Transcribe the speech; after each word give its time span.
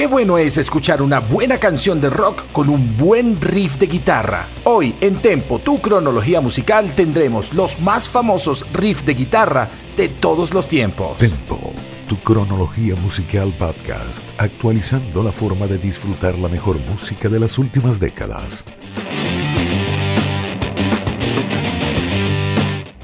Qué 0.00 0.06
bueno 0.06 0.38
es 0.38 0.56
escuchar 0.56 1.02
una 1.02 1.20
buena 1.20 1.58
canción 1.60 2.00
de 2.00 2.08
rock 2.08 2.50
con 2.52 2.70
un 2.70 2.96
buen 2.96 3.38
riff 3.38 3.76
de 3.76 3.86
guitarra. 3.86 4.48
Hoy 4.64 4.96
en 5.02 5.20
Tempo, 5.20 5.58
tu 5.58 5.78
cronología 5.78 6.40
musical, 6.40 6.94
tendremos 6.94 7.52
los 7.52 7.78
más 7.80 8.08
famosos 8.08 8.64
riffs 8.72 9.04
de 9.04 9.12
guitarra 9.12 9.68
de 9.98 10.08
todos 10.08 10.54
los 10.54 10.66
tiempos. 10.66 11.18
Tempo, 11.18 11.74
tu 12.08 12.16
cronología 12.20 12.94
musical 12.96 13.54
podcast, 13.58 14.24
actualizando 14.38 15.22
la 15.22 15.32
forma 15.32 15.66
de 15.66 15.76
disfrutar 15.76 16.38
la 16.38 16.48
mejor 16.48 16.78
música 16.78 17.28
de 17.28 17.38
las 17.38 17.58
últimas 17.58 18.00
décadas. 18.00 18.64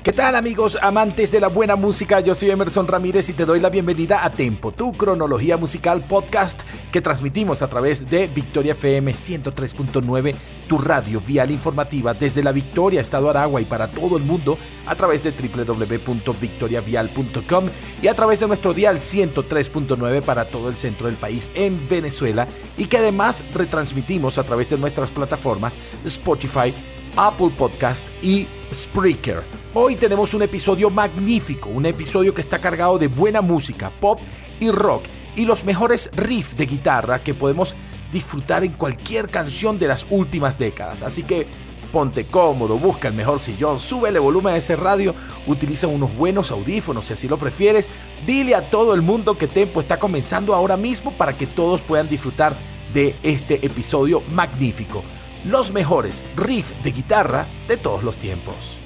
¿Qué 0.06 0.12
tal 0.12 0.36
amigos 0.36 0.78
amantes 0.80 1.32
de 1.32 1.40
la 1.40 1.48
buena 1.48 1.74
música? 1.74 2.20
Yo 2.20 2.32
soy 2.32 2.52
Emerson 2.52 2.86
Ramírez 2.86 3.28
y 3.28 3.32
te 3.32 3.44
doy 3.44 3.58
la 3.58 3.70
bienvenida 3.70 4.24
a 4.24 4.30
Tempo, 4.30 4.70
tu 4.70 4.92
cronología 4.92 5.56
musical 5.56 6.00
podcast 6.00 6.60
que 6.92 7.00
transmitimos 7.00 7.60
a 7.60 7.66
través 7.66 8.08
de 8.08 8.28
Victoria 8.28 8.70
FM 8.70 9.10
103.9, 9.10 10.36
tu 10.68 10.78
radio 10.78 11.20
vial 11.20 11.50
informativa 11.50 12.14
desde 12.14 12.44
la 12.44 12.52
Victoria, 12.52 13.00
Estado 13.00 13.28
Aragua 13.28 13.60
y 13.60 13.64
para 13.64 13.90
todo 13.90 14.16
el 14.16 14.22
mundo 14.22 14.56
a 14.86 14.94
través 14.94 15.24
de 15.24 15.32
www.victoriavial.com 15.32 17.64
y 18.00 18.06
a 18.06 18.14
través 18.14 18.38
de 18.38 18.46
nuestro 18.46 18.74
dial 18.74 18.98
103.9 18.98 20.22
para 20.22 20.44
todo 20.44 20.68
el 20.68 20.76
centro 20.76 21.06
del 21.06 21.16
país 21.16 21.50
en 21.56 21.88
Venezuela 21.88 22.46
y 22.78 22.86
que 22.86 22.98
además 22.98 23.42
retransmitimos 23.52 24.38
a 24.38 24.44
través 24.44 24.70
de 24.70 24.78
nuestras 24.78 25.10
plataformas 25.10 25.80
Spotify, 26.04 26.72
Apple 27.16 27.50
Podcast 27.58 28.06
y 28.22 28.46
Spreaker. 28.72 29.65
Hoy 29.78 29.96
tenemos 29.96 30.32
un 30.32 30.40
episodio 30.40 30.88
magnífico, 30.88 31.68
un 31.68 31.84
episodio 31.84 32.32
que 32.32 32.40
está 32.40 32.58
cargado 32.58 32.96
de 32.98 33.08
buena 33.08 33.42
música, 33.42 33.92
pop 34.00 34.18
y 34.58 34.70
rock 34.70 35.04
y 35.36 35.44
los 35.44 35.64
mejores 35.64 36.08
riffs 36.16 36.56
de 36.56 36.64
guitarra 36.64 37.22
que 37.22 37.34
podemos 37.34 37.76
disfrutar 38.10 38.64
en 38.64 38.72
cualquier 38.72 39.28
canción 39.28 39.78
de 39.78 39.88
las 39.88 40.06
últimas 40.08 40.58
décadas. 40.58 41.02
Así 41.02 41.24
que 41.24 41.46
ponte 41.92 42.24
cómodo, 42.24 42.78
busca 42.78 43.08
el 43.08 43.14
mejor 43.14 43.38
sillón, 43.38 43.78
súbele 43.78 44.18
volumen 44.18 44.54
a 44.54 44.56
ese 44.56 44.76
radio, 44.76 45.14
utiliza 45.46 45.88
unos 45.88 46.16
buenos 46.16 46.50
audífonos 46.50 47.04
si 47.04 47.12
así 47.12 47.28
lo 47.28 47.36
prefieres. 47.36 47.90
Dile 48.24 48.54
a 48.54 48.70
todo 48.70 48.94
el 48.94 49.02
mundo 49.02 49.36
que 49.36 49.46
Tempo 49.46 49.80
está 49.80 49.98
comenzando 49.98 50.54
ahora 50.54 50.78
mismo 50.78 51.12
para 51.18 51.36
que 51.36 51.46
todos 51.46 51.82
puedan 51.82 52.08
disfrutar 52.08 52.56
de 52.94 53.14
este 53.22 53.56
episodio 53.66 54.22
magnífico 54.30 55.04
los 55.44 55.70
mejores 55.70 56.24
riffs 56.34 56.72
de 56.82 56.92
guitarra 56.92 57.46
de 57.68 57.76
todos 57.76 58.02
los 58.02 58.16
tiempos. 58.16 58.80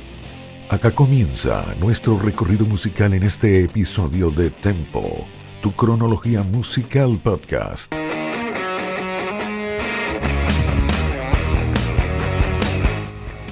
Acá 0.71 0.93
comienza 0.93 1.65
nuestro 1.81 2.17
recorrido 2.17 2.65
musical 2.65 3.13
en 3.13 3.25
este 3.25 3.65
episodio 3.65 4.31
de 4.31 4.51
Tempo, 4.51 5.27
tu 5.61 5.73
cronología 5.73 6.45
musical 6.45 7.19
podcast. 7.21 7.93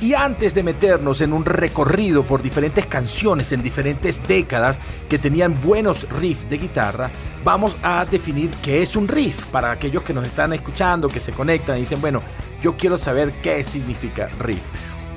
Y 0.01 0.15
antes 0.15 0.55
de 0.55 0.63
meternos 0.63 1.21
en 1.21 1.33
un 1.33 1.45
recorrido 1.45 2.25
por 2.25 2.41
diferentes 2.41 2.87
canciones 2.87 3.51
en 3.51 3.65
diferentes 3.65 4.23
décadas 4.29 4.79
que 5.09 5.19
tenían 5.19 5.61
buenos 5.61 6.09
riffs 6.21 6.49
de 6.49 6.59
guitarra, 6.59 7.11
vamos 7.43 7.77
a 7.83 8.05
definir 8.05 8.53
qué 8.63 8.81
es 8.81 8.95
un 8.95 9.09
riff 9.09 9.45
para 9.47 9.73
aquellos 9.73 10.05
que 10.05 10.15
nos 10.15 10.25
están 10.25 10.53
escuchando, 10.53 11.09
que 11.09 11.19
se 11.19 11.33
conectan 11.33 11.79
y 11.79 11.81
dicen, 11.81 12.01
bueno, 12.01 12.23
yo 12.63 12.77
quiero 12.77 12.97
saber 12.97 13.33
qué 13.43 13.65
significa 13.65 14.29
riff. 14.39 14.71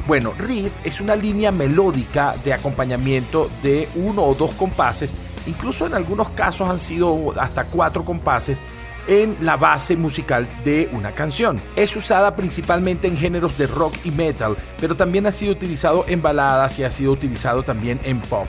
Bueno, 0.08 0.34
riff 0.38 0.74
es 0.84 1.00
una 1.00 1.16
línea 1.16 1.52
melódica 1.52 2.36
de 2.44 2.54
acompañamiento 2.54 3.50
de 3.62 3.88
uno 3.96 4.24
o 4.24 4.34
dos 4.34 4.52
compases, 4.56 5.16
incluso 5.46 5.86
en 5.86 5.94
algunos 5.94 6.30
casos 6.32 6.70
han 6.70 6.80
sido 6.80 7.34
hasta 7.40 7.66
cuatro 7.66 8.04
compases 8.04 8.60
en 9.08 9.38
la 9.42 9.58
base 9.58 9.96
musical 9.96 10.48
de 10.64 10.90
una 10.92 11.12
canción. 11.12 11.62
Es 11.76 11.96
usada 11.96 12.36
principalmente 12.36 13.08
en 13.08 13.18
géneros 13.18 13.58
de 13.58 13.68
rock 13.68 13.96
y 14.04 14.12
metal, 14.12 14.58
pero 14.80 14.96
también 14.96 15.28
ha 15.28 15.32
sido 15.32 15.52
utilizado 15.52 16.06
en 16.08 16.22
baladas 16.22 16.80
y 16.80 16.84
ha 16.84 16.92
sido 16.92 17.12
utilizado 17.12 17.64
también 17.64 18.00
en 18.04 18.22
pop. 18.22 18.48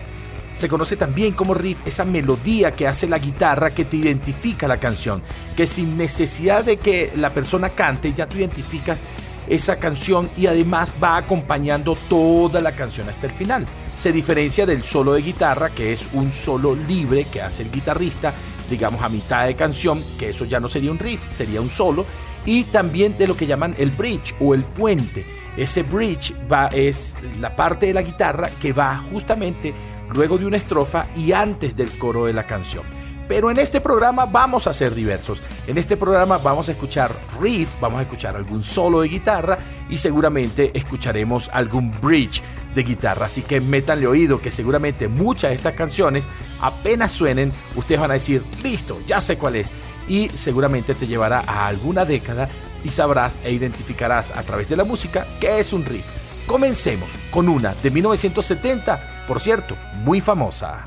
Se 0.55 0.69
conoce 0.69 0.97
también 0.97 1.33
como 1.33 1.55
riff 1.55 1.81
esa 1.87 2.05
melodía 2.05 2.73
que 2.73 2.87
hace 2.87 3.09
la 3.09 3.19
guitarra 3.19 3.71
que 3.71 3.87
te 3.87 3.97
identifica 3.97 4.69
la 4.69 4.79
canción, 4.79 5.23
que 5.57 5.67
sin 5.67 5.97
necesidad 5.97 6.65
de 6.65 6.77
que 6.77 7.12
la 7.17 7.33
persona 7.33 7.71
cante 7.71 8.12
ya 8.12 8.27
tú 8.27 8.37
identificas 8.37 9.01
esa 9.49 9.77
canción 9.77 10.31
y 10.37 10.47
además 10.47 10.95
va 11.03 11.17
acompañando 11.17 11.97
toda 12.09 12.61
la 12.61 12.73
canción 12.73 13.09
hasta 13.09 13.27
el 13.27 13.33
final. 13.33 13.67
Se 13.97 14.13
diferencia 14.13 14.67
del 14.67 14.85
solo 14.85 15.13
de 15.13 15.23
guitarra, 15.23 15.71
que 15.71 15.93
es 15.93 16.09
un 16.13 16.33
solo 16.33 16.75
libre 16.75 17.25
que 17.25 17.43
hace 17.43 17.63
el 17.63 17.71
guitarrista 17.71 18.33
digamos 18.73 19.03
a 19.03 19.09
mitad 19.09 19.47
de 19.47 19.55
canción, 19.55 20.03
que 20.19 20.31
eso 20.31 20.47
ya 20.47 20.59
no 20.59 20.67
sería 20.67 20.91
un 20.91 20.99
riff, 20.99 21.23
sería 21.31 21.61
un 21.61 21.69
solo, 21.69 22.07
y 22.45 22.65
también 22.65 23.17
de 23.19 23.29
lo 23.29 23.37
que 23.37 23.47
llaman 23.47 23.75
el 23.79 23.91
bridge 23.91 24.35
o 24.41 24.55
el 24.55 24.65
puente. 24.65 25.25
Ese 25.57 25.83
bridge 25.83 26.35
va, 26.51 26.69
es 26.69 27.15
la 27.39 27.55
parte 27.55 27.87
de 27.87 27.93
la 27.93 28.03
guitarra 28.03 28.51
que 28.61 28.73
va 28.73 29.05
justamente 29.13 29.75
luego 30.15 30.39
de 30.39 30.47
una 30.47 30.57
estrofa 30.57 31.07
y 31.15 31.33
antes 31.33 31.77
del 31.77 31.97
coro 31.99 32.25
de 32.25 32.33
la 32.33 32.47
canción. 32.47 32.85
Pero 33.28 33.50
en 33.50 33.59
este 33.59 33.81
programa 33.81 34.27
vamos 34.27 34.66
a 34.66 34.72
ser 34.72 34.94
diversos. 34.94 35.43
En 35.66 35.78
este 35.78 35.97
programa 35.97 36.38
vamos 36.38 36.69
a 36.69 36.72
escuchar 36.72 37.15
riff, 37.41 37.71
vamos 37.81 38.00
a 38.00 38.03
escuchar 38.03 38.37
algún 38.37 38.62
solo 38.62 39.00
de 39.00 39.09
guitarra 39.09 39.59
y 39.88 39.99
seguramente 39.99 40.71
escucharemos 40.75 41.49
algún 41.53 41.99
bridge 42.00 42.43
de 42.75 42.82
guitarra. 42.82 43.27
Así 43.27 43.43
que 43.43 43.61
métanle 43.61 44.06
oído 44.06 44.41
que 44.41 44.50
seguramente 44.50 45.09
muchas 45.09 45.50
de 45.50 45.56
estas 45.56 45.75
canciones 45.75 46.28
apenas 46.61 47.12
suenen, 47.12 47.53
ustedes 47.77 48.00
van 48.00 48.11
a 48.11 48.15
decir, 48.15 48.43
listo, 48.62 48.99
ya 49.06 49.21
sé 49.21 49.38
cuál 49.38 49.56
es. 49.56 49.72
Y 50.09 50.28
seguramente 50.31 50.94
te 50.94 51.06
llevará 51.06 51.44
a 51.47 51.66
alguna 51.66 52.05
década 52.05 52.49
y 52.84 52.91
sabrás 52.91 53.38
e 53.44 53.53
identificarás 53.53 54.31
a 54.32 54.43
través 54.43 54.69
de 54.69 54.77
la 54.77 54.84
música 54.84 55.27
qué 55.41 55.59
es 55.59 55.72
un 55.72 55.84
riff. 55.84 56.06
Comencemos 56.47 57.09
con 57.31 57.49
una 57.49 57.75
de 57.75 57.91
1970, 57.91 59.25
por 59.28 59.41
cierto, 59.41 59.77
muy 60.05 60.21
famosa. 60.21 60.87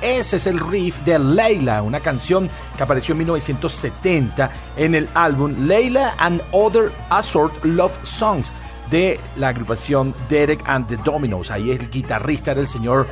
Ese 0.00 0.36
es 0.36 0.46
el 0.46 0.60
riff 0.60 1.00
de 1.00 1.18
Leila, 1.18 1.82
una 1.82 2.00
canción 2.00 2.48
que 2.76 2.82
apareció 2.82 3.12
en 3.12 3.18
1970 3.18 4.50
en 4.76 4.94
el 4.94 5.08
álbum 5.14 5.66
Leila 5.66 6.14
and 6.18 6.42
Other 6.52 6.92
Assorted 7.10 7.64
Love 7.64 7.98
Songs 8.04 8.50
de 8.90 9.18
la 9.36 9.48
agrupación 9.48 10.14
Derek 10.28 10.62
and 10.66 10.86
the 10.86 10.96
Dominos. 10.98 11.50
Ahí 11.50 11.70
el 11.70 11.90
guitarrista 11.90 12.52
era 12.52 12.60
el 12.60 12.68
señor 12.68 13.06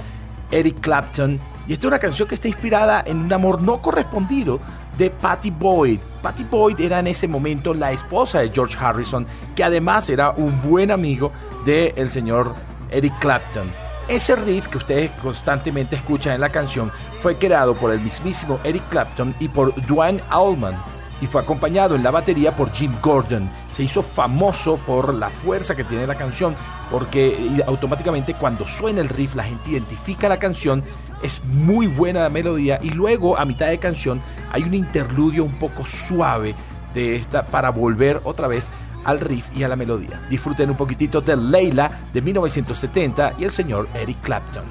Eric 0.51 0.81
Clapton. 0.81 1.41
Y 1.67 1.73
esta 1.73 1.87
es 1.87 1.89
una 1.89 1.99
canción 1.99 2.29
que 2.29 2.37
está 2.37 2.49
inspirada 2.49 3.03
en 3.05 3.19
un 3.19 3.33
amor 3.33 3.61
no 3.61 3.79
correspondido 3.79 4.61
de 4.97 5.11
Patty 5.11 5.51
Boyd. 5.51 5.99
Patty 6.23 6.45
Boyd 6.45 6.81
era 6.81 7.01
en 7.01 7.09
ese 7.09 7.29
momento 7.29 7.75
la 7.75 7.93
esposa 7.93 8.41
de 8.41 8.51
George 8.51 8.77
Harrison, 8.79 9.27
que 9.55 9.65
además 9.65 10.09
era 10.09 10.31
un 10.31 10.63
buen 10.63 10.91
amigo 10.91 11.33
del 11.65 12.11
señor 12.11 12.55
Eric 12.91 13.19
Clapton. 13.19 13.86
Ese 14.09 14.37
riff 14.37 14.69
que 14.69 14.79
ustedes 14.79 15.11
constantemente 15.21 15.97
escuchan 15.97 16.35
en 16.35 16.41
la 16.41 16.49
canción 16.49 16.93
fue 17.21 17.37
creado 17.37 17.75
por 17.75 17.91
el 17.91 18.01
mismísimo 18.01 18.61
Eric 18.63 18.89
Clapton 18.89 19.35
y 19.41 19.49
por 19.49 19.75
Duane 19.87 20.23
Allman 20.31 20.77
y 21.21 21.27
fue 21.27 21.41
acompañado 21.41 21.97
en 21.97 22.05
la 22.05 22.13
batería 22.13 22.55
por 22.55 22.71
Jim 22.73 22.93
Gordon. 23.03 23.51
Se 23.69 23.83
hizo 23.83 24.03
famoso 24.03 24.77
por 24.77 25.13
la 25.13 25.29
fuerza 25.29 25.75
que 25.75 25.83
tiene 25.83 26.07
la 26.07 26.15
canción 26.15 26.55
porque 26.89 27.37
automáticamente 27.67 28.35
cuando 28.35 28.65
suena 28.67 29.01
el 29.01 29.09
riff 29.09 29.35
la 29.35 29.43
gente 29.43 29.71
identifica 29.71 30.29
la 30.29 30.39
canción, 30.39 30.85
es 31.25 31.45
muy 31.45 31.89
buena 31.89 32.23
la 32.23 32.29
melodía 32.29 32.79
y 32.83 32.91
luego 32.91 33.37
a 33.37 33.45
mitad 33.45 33.67
de 33.67 33.81
canción 33.81 34.23
hay 34.53 34.63
un 34.63 34.75
interludio 34.75 35.43
un 35.43 35.59
poco 35.59 35.85
suave 35.85 36.55
de 36.95 37.17
esta 37.17 37.47
para 37.47 37.71
volver 37.71 38.21
otra 38.23 38.47
vez 38.47 38.71
al 39.07 39.21
riff 39.21 39.49
y 39.57 39.63
a 39.63 39.69
la 39.69 39.77
melodía. 39.77 40.21
Disfruten 40.29 40.71
un 40.71 40.77
poquitito 40.77 41.21
de 41.21 41.37
Leila 41.37 41.91
de 42.13 42.21
1970 42.21 43.35
y 43.39 43.45
el 43.45 43.51
señor 43.51 43.89
Eric 43.95 44.21
Clapton. 44.21 44.65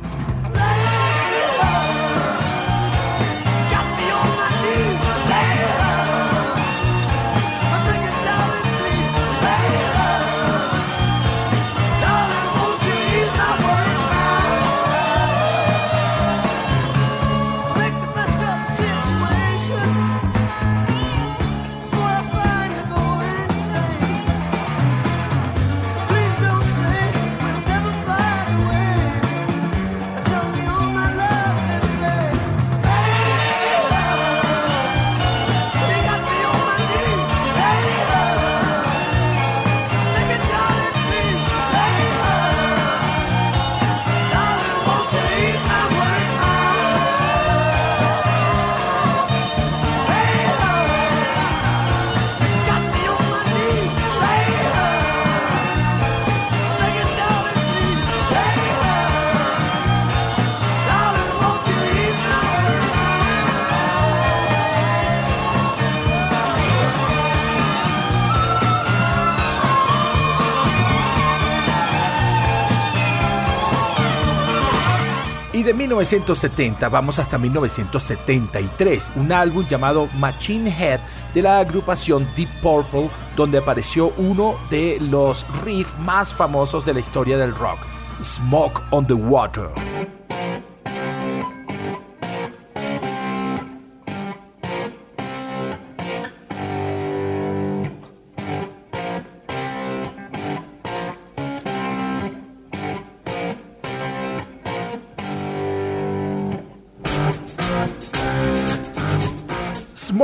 De 75.65 75.73
1970 75.73 76.89
vamos 76.89 77.17
hasta 77.17 77.39
1973, 77.39 79.12
un 79.15 79.31
álbum 79.31 79.65
llamado 79.67 80.07
Machine 80.13 80.69
Head 80.69 81.00
de 81.33 81.41
la 81.41 81.57
agrupación 81.59 82.27
Deep 82.35 82.50
Purple, 82.62 83.09
donde 83.35 83.57
apareció 83.57 84.13
uno 84.17 84.56
de 84.69 85.00
los 85.01 85.45
riffs 85.63 85.97
más 86.00 86.33
famosos 86.33 86.85
de 86.85 86.94
la 86.94 87.00
historia 87.00 87.38
del 87.38 87.56
rock, 87.56 87.79
Smoke 88.21 88.81
on 88.91 89.07
the 89.07 89.13
Water. 89.13 89.71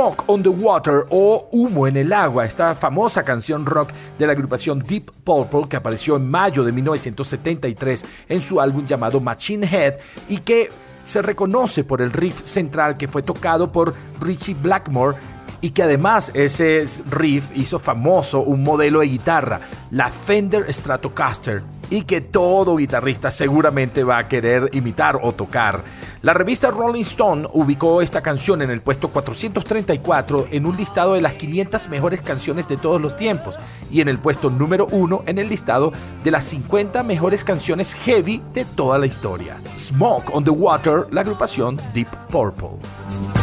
Smoke 0.02 0.24
on 0.26 0.42
the 0.42 0.48
Water 0.48 1.06
o 1.10 1.48
Humo 1.52 1.86
en 1.86 1.96
el 1.96 2.12
Agua, 2.12 2.44
esta 2.44 2.74
famosa 2.74 3.22
canción 3.22 3.64
rock 3.64 3.90
de 4.18 4.26
la 4.26 4.32
agrupación 4.32 4.80
Deep 4.80 5.12
Purple 5.22 5.68
que 5.68 5.76
apareció 5.76 6.16
en 6.16 6.28
mayo 6.28 6.64
de 6.64 6.72
1973 6.72 8.04
en 8.28 8.42
su 8.42 8.60
álbum 8.60 8.84
llamado 8.84 9.20
Machine 9.20 9.64
Head 9.64 9.94
y 10.28 10.38
que 10.38 10.70
se 11.04 11.22
reconoce 11.22 11.84
por 11.84 12.02
el 12.02 12.12
riff 12.12 12.42
central 12.42 12.96
que 12.96 13.06
fue 13.06 13.22
tocado 13.22 13.70
por 13.70 13.94
Richie 14.20 14.54
Blackmore 14.54 15.16
y 15.62 15.70
que 15.70 15.84
además 15.84 16.30
ese 16.34 16.84
riff 17.10 17.46
hizo 17.54 17.78
famoso 17.78 18.40
un 18.40 18.62
modelo 18.62 19.00
de 19.00 19.06
guitarra, 19.06 19.60
la 19.90 20.10
Fender 20.10 20.70
Stratocaster 20.70 21.62
y 21.88 22.02
que 22.02 22.20
todo 22.20 22.76
guitarrista 22.76 23.30
seguramente 23.30 24.02
va 24.02 24.18
a 24.18 24.28
querer 24.28 24.70
imitar 24.72 25.20
o 25.22 25.32
tocar. 25.32 25.84
La 26.22 26.34
revista 26.34 26.70
Rolling 26.70 27.02
Stone 27.02 27.48
ubicó 27.52 28.00
esta 28.02 28.22
canción 28.22 28.62
en 28.62 28.70
el 28.70 28.80
puesto 28.80 29.08
434 29.08 30.48
en 30.50 30.66
un 30.66 30.76
listado 30.76 31.14
de 31.14 31.20
las 31.20 31.34
500 31.34 31.88
mejores 31.90 32.20
canciones 32.22 32.66
de 32.66 32.76
todos 32.76 33.00
los 33.00 33.14
tiempos 33.14 33.56
y 33.90 34.00
en 34.00 34.08
el 34.08 34.18
puesto 34.18 34.50
número 34.50 34.86
1 34.90 35.24
en 35.26 35.38
el 35.38 35.48
listado 35.48 35.92
de 36.24 36.30
las 36.30 36.44
50 36.44 37.02
mejores 37.02 37.44
canciones 37.44 37.94
heavy 37.94 38.42
de 38.54 38.64
toda 38.64 38.98
la 38.98 39.06
historia. 39.06 39.58
Smoke 39.78 40.34
on 40.34 40.44
the 40.44 40.50
Water, 40.50 41.06
la 41.10 41.20
agrupación 41.20 41.78
Deep 41.92 42.08
Purple. 42.30 43.41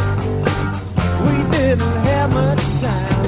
We 1.26 1.36
didn't 1.50 1.80
have 1.80 2.32
much 2.32 2.62
time. 2.80 3.19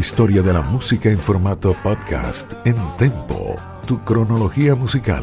Historia 0.00 0.40
de 0.40 0.54
la 0.54 0.62
música 0.62 1.10
en 1.10 1.18
formato 1.18 1.74
podcast 1.82 2.54
en 2.64 2.74
Tempo, 2.96 3.54
tu 3.86 4.02
cronología 4.02 4.74
musical. 4.74 5.22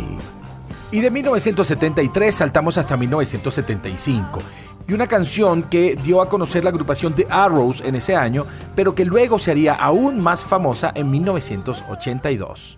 Y 0.91 1.01
de 1.01 1.09
1973 1.09 2.35
saltamos 2.35 2.77
hasta 2.77 2.95
1975. 2.95 4.39
Y 4.87 4.93
una 4.93 5.07
canción 5.07 5.63
que 5.63 5.95
dio 5.95 6.21
a 6.21 6.29
conocer 6.29 6.63
la 6.63 6.69
agrupación 6.69 7.13
The 7.13 7.25
Arrows 7.27 7.81
en 7.81 7.95
ese 7.95 8.15
año, 8.15 8.45
pero 8.75 8.93
que 8.93 9.03
luego 9.03 9.39
se 9.39 9.49
haría 9.49 9.73
aún 9.73 10.21
más 10.21 10.45
famosa 10.45 10.91
en 10.93 11.09
1982. 11.09 12.77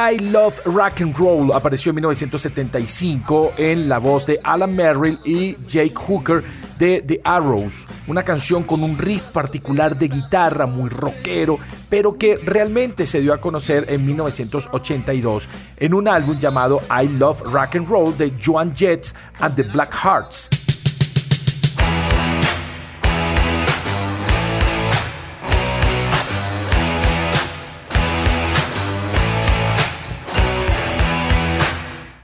I 0.00 0.16
Love 0.18 0.62
Rock 0.64 1.02
and 1.02 1.14
Roll 1.14 1.52
apareció 1.52 1.90
en 1.90 1.96
1975 1.96 3.52
en 3.58 3.86
la 3.86 3.98
voz 3.98 4.24
de 4.24 4.40
Alan 4.42 4.74
Merrill 4.74 5.18
y 5.26 5.56
Jake 5.66 5.92
Hooker 5.94 6.42
de 6.78 7.02
The 7.06 7.20
Arrows, 7.22 7.84
una 8.06 8.22
canción 8.22 8.62
con 8.62 8.82
un 8.82 8.96
riff 8.96 9.24
particular 9.24 9.98
de 9.98 10.08
guitarra 10.08 10.64
muy 10.64 10.88
rockero, 10.88 11.58
pero 11.90 12.16
que 12.16 12.38
realmente 12.38 13.04
se 13.04 13.20
dio 13.20 13.34
a 13.34 13.42
conocer 13.42 13.84
en 13.90 14.06
1982 14.06 15.50
en 15.76 15.92
un 15.92 16.08
álbum 16.08 16.38
llamado 16.38 16.80
I 16.88 17.06
Love 17.18 17.42
Rock 17.42 17.76
and 17.76 17.86
Roll 17.86 18.16
de 18.16 18.32
Joan 18.42 18.74
Jets 18.74 19.14
and 19.38 19.54
the 19.54 19.64
Black 19.64 19.92
Hearts. 19.92 20.59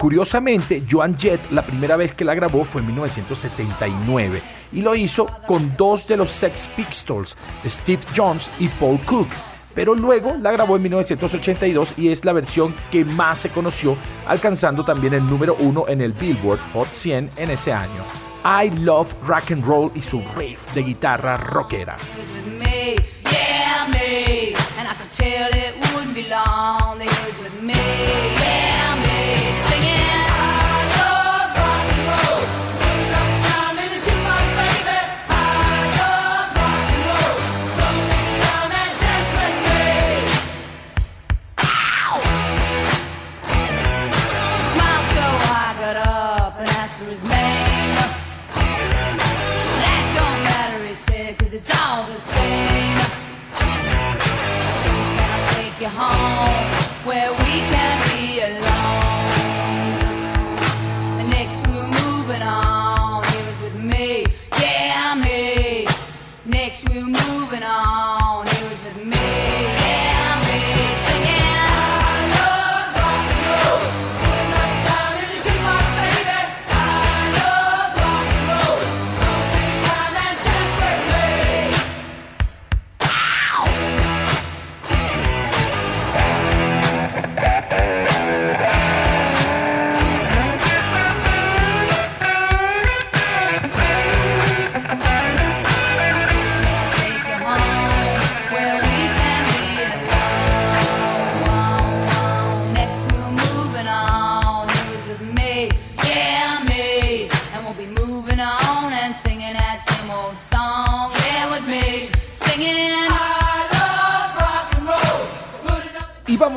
Curiosamente, 0.06 0.84
Joan 0.88 1.18
Jett 1.18 1.50
la 1.50 1.62
primera 1.62 1.96
vez 1.96 2.14
que 2.14 2.24
la 2.24 2.36
grabó 2.36 2.64
fue 2.64 2.80
en 2.80 2.86
1979 2.86 4.40
y 4.70 4.80
lo 4.80 4.94
hizo 4.94 5.26
con 5.48 5.76
dos 5.76 6.06
de 6.06 6.16
los 6.16 6.30
Sex 6.30 6.68
Pistols, 6.76 7.36
Steve 7.66 8.02
Jones 8.16 8.48
y 8.60 8.68
Paul 8.68 9.00
Cook. 9.00 9.26
Pero 9.74 9.96
luego 9.96 10.36
la 10.40 10.52
grabó 10.52 10.76
en 10.76 10.82
1982 10.82 11.98
y 11.98 12.10
es 12.10 12.24
la 12.24 12.32
versión 12.32 12.72
que 12.92 13.04
más 13.04 13.38
se 13.38 13.50
conoció, 13.50 13.96
alcanzando 14.28 14.84
también 14.84 15.12
el 15.12 15.28
número 15.28 15.56
uno 15.58 15.86
en 15.88 16.00
el 16.00 16.12
Billboard 16.12 16.60
Hot 16.72 16.86
100 16.86 17.30
en 17.36 17.50
ese 17.50 17.72
año. 17.72 18.04
I 18.44 18.70
Love 18.76 19.12
Rock 19.26 19.50
and 19.50 19.64
Roll 19.64 19.90
y 19.96 20.02
su 20.02 20.22
riff 20.36 20.72
de 20.72 20.84
guitarra 20.84 21.36
rockera. 21.36 21.96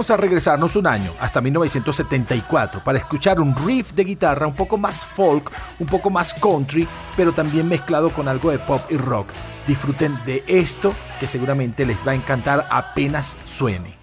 A 0.09 0.17
regresarnos 0.17 0.75
un 0.75 0.87
año, 0.87 1.11
hasta 1.19 1.41
1974, 1.41 2.83
para 2.83 2.97
escuchar 2.97 3.39
un 3.39 3.55
riff 3.65 3.93
de 3.93 4.03
guitarra 4.03 4.47
un 4.47 4.55
poco 4.55 4.77
más 4.77 5.01
folk, 5.01 5.51
un 5.79 5.87
poco 5.87 6.09
más 6.09 6.33
country, 6.33 6.87
pero 7.15 7.31
también 7.31 7.67
mezclado 7.67 8.11
con 8.11 8.27
algo 8.27 8.51
de 8.51 8.59
pop 8.59 8.81
y 8.89 8.97
rock. 8.97 9.29
Disfruten 9.67 10.17
de 10.25 10.43
esto 10.47 10.93
que 11.19 11.27
seguramente 11.27 11.85
les 11.85 12.05
va 12.07 12.13
a 12.13 12.15
encantar 12.15 12.65
apenas 12.69 13.35
suene. 13.45 13.97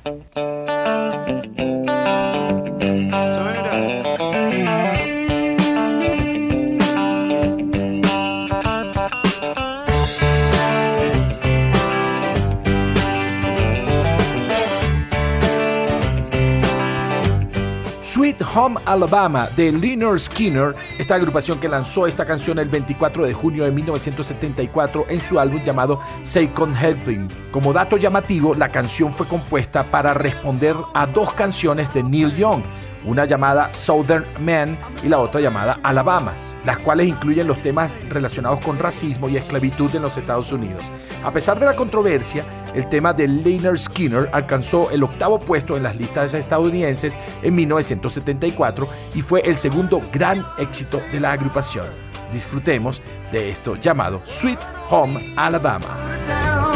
Home 18.56 18.80
Alabama 18.86 19.50
de 19.54 19.70
Leonard 19.70 20.18
Skinner, 20.18 20.74
esta 20.96 21.16
agrupación 21.16 21.60
que 21.60 21.68
lanzó 21.68 22.06
esta 22.06 22.24
canción 22.24 22.58
el 22.58 22.70
24 22.70 23.26
de 23.26 23.34
junio 23.34 23.64
de 23.64 23.70
1974 23.70 25.04
en 25.10 25.20
su 25.20 25.38
álbum 25.38 25.62
llamado 25.62 26.00
Second 26.22 26.74
Helping. 26.74 27.28
Como 27.50 27.74
dato 27.74 27.98
llamativo, 27.98 28.54
la 28.54 28.70
canción 28.70 29.12
fue 29.12 29.26
compuesta 29.26 29.90
para 29.90 30.14
responder 30.14 30.74
a 30.94 31.06
dos 31.06 31.34
canciones 31.34 31.92
de 31.92 32.02
Neil 32.02 32.34
Young, 32.34 32.62
una 33.04 33.26
llamada 33.26 33.74
Southern 33.74 34.24
Man 34.40 34.78
y 35.04 35.10
la 35.10 35.18
otra 35.18 35.42
llamada 35.42 35.78
Alabama 35.82 36.32
las 36.66 36.78
cuales 36.78 37.06
incluyen 37.06 37.46
los 37.46 37.62
temas 37.62 37.92
relacionados 38.10 38.58
con 38.60 38.78
racismo 38.78 39.28
y 39.28 39.36
esclavitud 39.36 39.94
en 39.94 40.02
los 40.02 40.16
Estados 40.16 40.52
Unidos. 40.52 40.82
A 41.24 41.30
pesar 41.30 41.58
de 41.60 41.64
la 41.64 41.76
controversia, 41.76 42.44
el 42.76 42.88
tema 42.88 43.12
de 43.12 43.26
Leonard 43.26 43.78
Skinner 43.78 44.28
alcanzó 44.32 44.90
el 44.90 45.02
octavo 45.02 45.40
puesto 45.40 45.76
en 45.76 45.82
las 45.82 45.96
listas 45.96 46.34
estadounidenses 46.34 47.18
en 47.42 47.54
1974 47.54 48.86
y 49.14 49.22
fue 49.22 49.40
el 49.40 49.56
segundo 49.56 50.02
gran 50.12 50.44
éxito 50.58 51.00
de 51.10 51.20
la 51.20 51.32
agrupación. 51.32 51.86
Disfrutemos 52.32 53.02
de 53.32 53.50
esto 53.50 53.76
llamado 53.76 54.20
Sweet 54.24 54.60
Home 54.90 55.34
Alabama. 55.36 56.75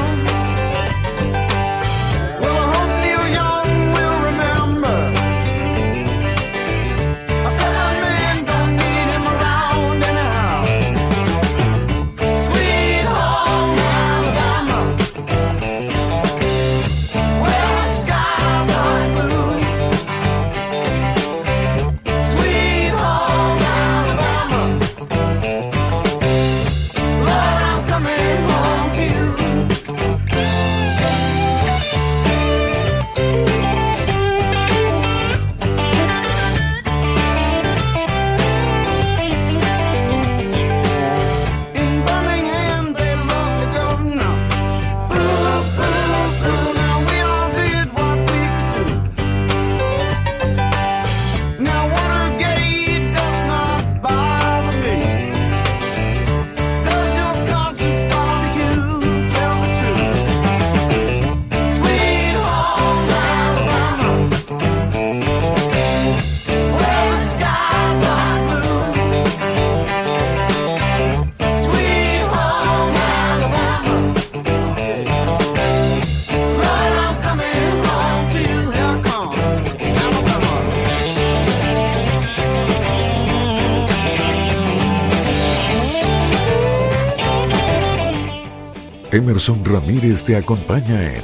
Emerson 89.40 89.64
Ramírez 89.64 90.22
te 90.22 90.36
acompaña 90.36 91.14
en 91.14 91.22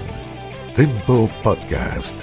Tempo 0.75 1.29
Podcast. 1.43 2.23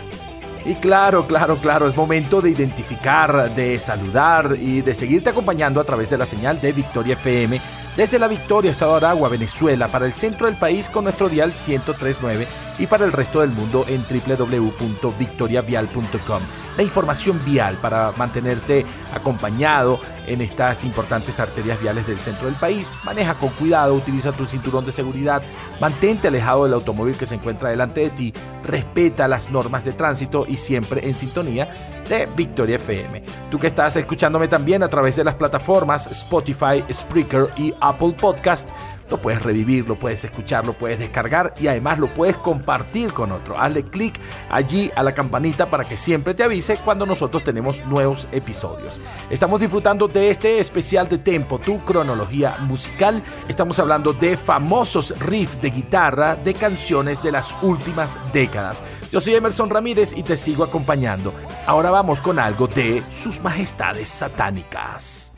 Y 0.65 0.73
claro, 0.73 1.27
claro, 1.27 1.57
claro, 1.57 1.87
es 1.87 1.95
momento 1.95 2.41
de 2.41 2.49
identificar, 2.49 3.53
de 3.53 3.77
saludar 3.77 4.57
y 4.59 4.81
de 4.81 4.95
seguirte 4.95 5.29
acompañando 5.29 5.79
a 5.79 5.83
través 5.83 6.09
de 6.09 6.17
la 6.17 6.25
señal 6.25 6.59
de 6.59 6.71
Victoria 6.71 7.13
FM 7.13 7.61
desde 7.95 8.17
la 8.17 8.27
Victoria, 8.27 8.71
Estado 8.71 8.99
de 8.99 9.05
Aragua, 9.05 9.29
Venezuela, 9.29 9.87
para 9.87 10.07
el 10.07 10.13
centro 10.13 10.47
del 10.47 10.55
país 10.55 10.89
con 10.89 11.03
nuestro 11.03 11.29
dial 11.29 11.49
1039 11.49 12.47
y 12.79 12.87
para 12.87 13.05
el 13.05 13.11
resto 13.11 13.41
del 13.41 13.51
mundo 13.51 13.85
en 13.87 14.01
www.victoriavial.com. 14.01 16.41
La 16.77 16.83
información 16.83 17.39
vial 17.45 17.77
para 17.81 18.11
mantenerte 18.17 18.85
acompañado 19.13 19.99
en 20.27 20.41
estas 20.41 20.83
importantes 20.83 21.39
arterias 21.39 21.81
viales 21.81 22.07
del 22.07 22.19
centro 22.19 22.45
del 22.45 22.55
país. 22.55 22.91
Maneja 23.03 23.35
con 23.35 23.49
cuidado, 23.49 23.93
utiliza 23.93 24.31
tu 24.31 24.45
cinturón 24.45 24.85
de 24.85 24.91
seguridad, 24.91 25.41
mantente 25.79 26.29
alejado 26.29 26.63
del 26.63 26.73
automóvil 26.73 27.15
que 27.15 27.25
se 27.25 27.35
encuentra 27.35 27.69
delante 27.69 28.01
de 28.01 28.09
ti, 28.09 28.33
respeta 28.63 29.27
las 29.27 29.49
normas 29.49 29.85
de 29.85 29.93
tránsito 29.93 30.45
y 30.47 30.57
siempre 30.57 31.07
en 31.07 31.15
sintonía 31.15 31.93
de 32.09 32.25
Victoria 32.35 32.75
FM. 32.75 33.23
Tú 33.49 33.59
que 33.59 33.67
estás 33.67 33.95
escuchándome 33.95 34.47
también 34.47 34.83
a 34.83 34.89
través 34.89 35.15
de 35.15 35.23
las 35.23 35.35
plataformas 35.35 36.07
Spotify, 36.07 36.83
Spreaker 36.91 37.49
y 37.55 37.73
Apple 37.79 38.13
Podcast, 38.19 38.69
lo 39.13 39.21
puedes 39.21 39.43
revivir, 39.43 39.87
lo 39.87 39.95
puedes 39.95 40.23
escuchar, 40.23 40.65
lo 40.65 40.73
puedes 40.73 40.97
descargar 40.97 41.53
y 41.59 41.67
además 41.67 41.99
lo 41.99 42.07
puedes 42.07 42.35
compartir 42.35 43.13
con 43.13 43.31
otro. 43.31 43.55
Hazle 43.59 43.83
clic 43.83 44.19
allí 44.49 44.89
a 44.95 45.03
la 45.03 45.13
campanita 45.13 45.69
para 45.69 45.83
que 45.83 45.97
siempre 45.97 46.33
te 46.33 46.41
avise 46.41 46.77
cuando 46.77 47.05
nosotros 47.05 47.43
tenemos 47.43 47.85
nuevos 47.85 48.27
episodios. 48.31 48.99
Estamos 49.29 49.59
disfrutando 49.59 50.07
de 50.07 50.31
este 50.31 50.59
especial 50.59 51.07
de 51.07 51.19
Tempo, 51.19 51.59
tu 51.59 51.77
cronología 51.85 52.57
musical. 52.61 53.21
Estamos 53.47 53.77
hablando 53.77 54.13
de 54.13 54.35
famosos 54.35 55.13
riffs 55.19 55.61
de 55.61 55.69
guitarra 55.69 56.35
de 56.35 56.55
canciones 56.55 57.21
de 57.21 57.33
las 57.33 57.55
últimas 57.61 58.17
décadas. 58.33 58.83
Yo 59.11 59.21
soy 59.21 59.35
Emerson 59.35 59.69
Ramírez 59.69 60.13
y 60.17 60.23
te 60.23 60.37
sigo 60.37 60.63
acompañando. 60.63 61.35
Ahora 61.67 61.91
vamos 61.91 62.19
con 62.19 62.39
algo 62.39 62.65
de 62.65 63.03
sus 63.11 63.39
majestades 63.41 64.09
satánicas. 64.09 65.31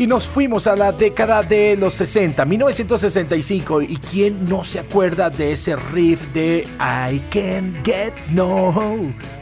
Y 0.00 0.06
nos 0.06 0.28
fuimos 0.28 0.68
a 0.68 0.76
la 0.76 0.92
década 0.92 1.42
de 1.42 1.76
los 1.76 1.94
60, 1.94 2.44
1965. 2.44 3.82
¿Y 3.82 3.96
quién 3.96 4.44
no 4.44 4.62
se 4.62 4.78
acuerda 4.78 5.28
de 5.28 5.50
ese 5.50 5.74
riff 5.74 6.28
de 6.28 6.68
I 6.78 7.18
Can 7.30 7.74
Get 7.84 8.12
No 8.30 8.72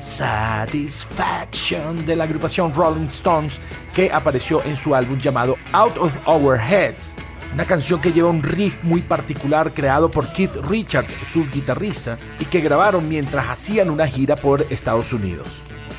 Satisfaction 0.01 2.07
de 2.07 2.17
la 2.17 2.25
agrupación 2.25 2.73
Rolling 2.73 3.09
Stones 3.09 3.61
que 3.93 4.11
apareció 4.11 4.65
en 4.65 4.77
su 4.77 4.95
álbum 4.95 5.19
llamado 5.19 5.59
Out 5.73 5.99
of 5.99 6.17
Our 6.27 6.59
Heads? 6.59 7.17
Una 7.53 7.67
canción 7.67 8.01
que 8.01 8.13
lleva 8.13 8.31
un 8.31 8.43
riff 8.43 8.83
muy 8.83 9.03
particular 9.03 9.75
creado 9.75 10.11
por 10.11 10.33
Keith 10.33 10.57
Richards, 10.71 11.15
su 11.27 11.47
guitarrista, 11.51 12.17
y 12.41 12.47
que 12.47 12.63
grabaron 12.63 13.11
mientras 13.11 13.51
hacían 13.51 13.91
una 13.91 14.07
gira 14.07 14.37
por 14.37 14.65
Estados 14.71 15.13
Unidos. 15.13 15.49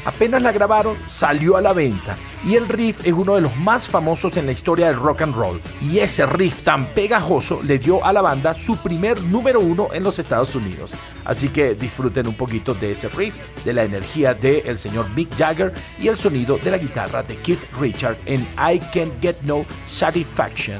Apenas 0.05 0.41
la 0.41 0.51
grabaron, 0.51 0.97
salió 1.05 1.57
a 1.57 1.61
la 1.61 1.73
venta 1.73 2.17
y 2.43 2.55
el 2.55 2.67
riff 2.69 3.01
es 3.03 3.13
uno 3.13 3.35
de 3.35 3.41
los 3.41 3.55
más 3.57 3.87
famosos 3.87 4.37
en 4.37 4.45
la 4.45 4.51
historia 4.51 4.87
del 4.87 4.95
rock 4.95 5.21
and 5.21 5.35
roll. 5.35 5.61
Y 5.81 5.99
ese 5.99 6.25
riff 6.25 6.61
tan 6.61 6.93
pegajoso 6.93 7.61
le 7.63 7.79
dio 7.79 8.03
a 8.05 8.13
la 8.13 8.21
banda 8.21 8.53
su 8.53 8.77
primer 8.77 9.21
número 9.21 9.59
uno 9.59 9.89
en 9.93 10.03
los 10.03 10.19
Estados 10.19 10.55
Unidos. 10.55 10.93
Así 11.25 11.49
que 11.49 11.75
disfruten 11.75 12.27
un 12.27 12.35
poquito 12.35 12.73
de 12.73 12.91
ese 12.91 13.09
riff, 13.09 13.39
de 13.65 13.73
la 13.73 13.83
energía 13.83 14.33
del 14.33 14.65
el 14.65 14.77
señor 14.77 15.09
Mick 15.09 15.35
Jagger 15.35 15.73
y 15.99 16.07
el 16.07 16.15
sonido 16.15 16.57
de 16.57 16.71
la 16.71 16.77
guitarra 16.77 17.23
de 17.23 17.37
Keith 17.37 17.63
Richard 17.79 18.17
en 18.25 18.41
I 18.57 18.79
Can't 18.93 19.21
Get 19.21 19.41
No 19.41 19.65
Satisfaction. 19.85 20.79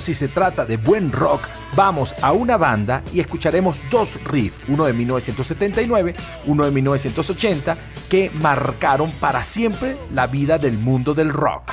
Si 0.00 0.14
se 0.14 0.28
trata 0.28 0.64
de 0.64 0.76
buen 0.76 1.12
rock, 1.12 1.48
vamos 1.74 2.14
a 2.22 2.32
una 2.32 2.56
banda 2.56 3.02
y 3.12 3.20
escucharemos 3.20 3.82
dos 3.90 4.22
riffs, 4.24 4.60
uno 4.68 4.86
de 4.86 4.92
1979, 4.92 6.14
uno 6.46 6.64
de 6.64 6.70
1980, 6.70 7.76
que 8.08 8.30
marcaron 8.30 9.10
para 9.12 9.42
siempre 9.44 9.96
la 10.12 10.26
vida 10.26 10.58
del 10.58 10.78
mundo 10.78 11.14
del 11.14 11.30
rock. 11.30 11.67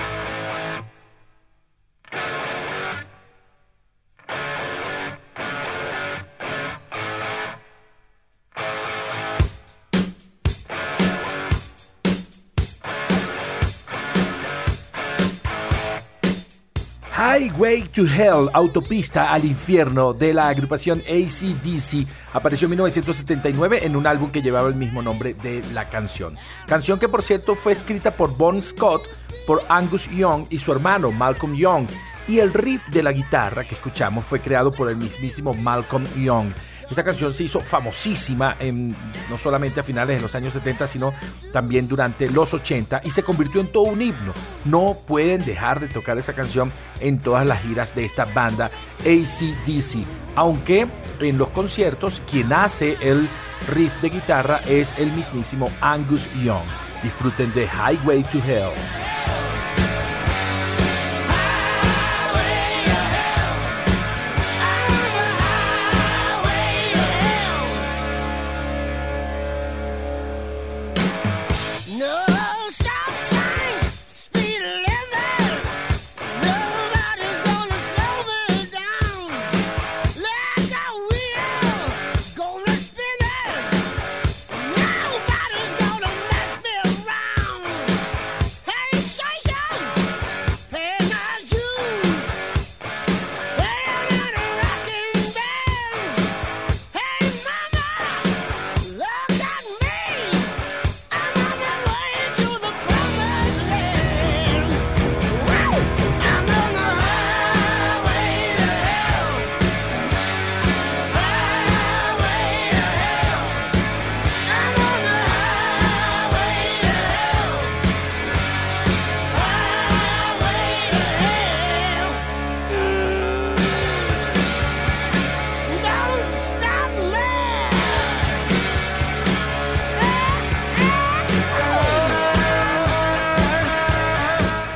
Highway 17.18 17.84
to 17.94 18.06
Hell, 18.06 18.50
Autopista 18.52 19.32
al 19.32 19.46
Infierno, 19.46 20.12
de 20.12 20.34
la 20.34 20.50
agrupación 20.50 21.00
ACDC, 21.00 22.06
apareció 22.34 22.66
en 22.66 22.72
1979 22.72 23.86
en 23.86 23.96
un 23.96 24.06
álbum 24.06 24.30
que 24.32 24.42
llevaba 24.42 24.68
el 24.68 24.76
mismo 24.76 25.02
nombre 25.02 25.34
de 25.34 25.64
la 25.72 25.88
canción. 25.88 26.36
Canción 26.68 27.00
que 27.00 27.08
por 27.08 27.24
cierto 27.24 27.56
fue 27.56 27.72
escrita 27.72 28.18
por 28.18 28.36
Bon 28.36 28.62
Scott, 28.62 29.08
por 29.48 29.64
Angus 29.70 30.10
Young 30.10 30.48
y 30.50 30.60
su 30.60 30.74
hermano 30.74 31.10
Malcolm 31.10 31.56
Young, 31.56 31.88
y 32.28 32.40
el 32.40 32.54
riff 32.54 32.90
de 32.90 33.02
la 33.02 33.14
guitarra 33.14 33.66
que 33.66 33.76
escuchamos 33.76 34.26
fue 34.26 34.42
creado 34.42 34.74
por 34.74 34.90
el 34.90 34.98
mismísimo 34.98 35.54
Malcolm 35.54 36.04
Young. 36.22 36.52
Esta 36.90 37.04
canción 37.04 37.34
se 37.34 37.44
hizo 37.44 37.60
famosísima 37.62 38.58
en, 38.60 38.96
no 39.30 39.38
solamente 39.38 39.80
a 39.80 39.84
finales 39.84 40.18
de 40.18 40.22
los 40.22 40.36
años 40.36 40.54
70, 40.54 40.88
sino 40.88 41.14
también 41.52 41.88
durante 41.88 42.30
los 42.30 42.54
80 42.54 43.02
y 43.04 43.12
se 43.12 43.24
convirtió 43.24 43.62
en 43.62 43.72
todo 43.72 43.84
un 43.84 44.02
himno. 44.02 44.34
No 44.66 44.98
pueden 45.08 45.44
dejar 45.46 45.80
de 45.80 45.88
tocar 45.88 46.18
esa 46.18 46.34
canción 46.34 46.72
en 47.00 47.20
todas 47.20 47.46
las 47.46 47.62
giras 47.62 47.96
de 47.96 48.06
esta 48.06 48.26
banda 48.26 48.70
ACDC. 49.00 50.06
Aunque 50.36 50.88
en 51.20 51.38
los 51.38 51.50
conciertos 51.50 52.22
quien 52.30 52.54
hace 52.54 52.98
el 53.02 53.28
riff 53.74 54.02
de 54.02 54.10
guitarra 54.10 54.62
es 54.68 54.94
el 54.98 55.12
mismísimo 55.12 55.72
Angus 55.82 56.28
Young. 56.44 56.66
Disfruten 57.02 57.54
de 57.54 57.68
Highway 57.68 58.24
to 58.24 58.40
Hell. 58.40 58.72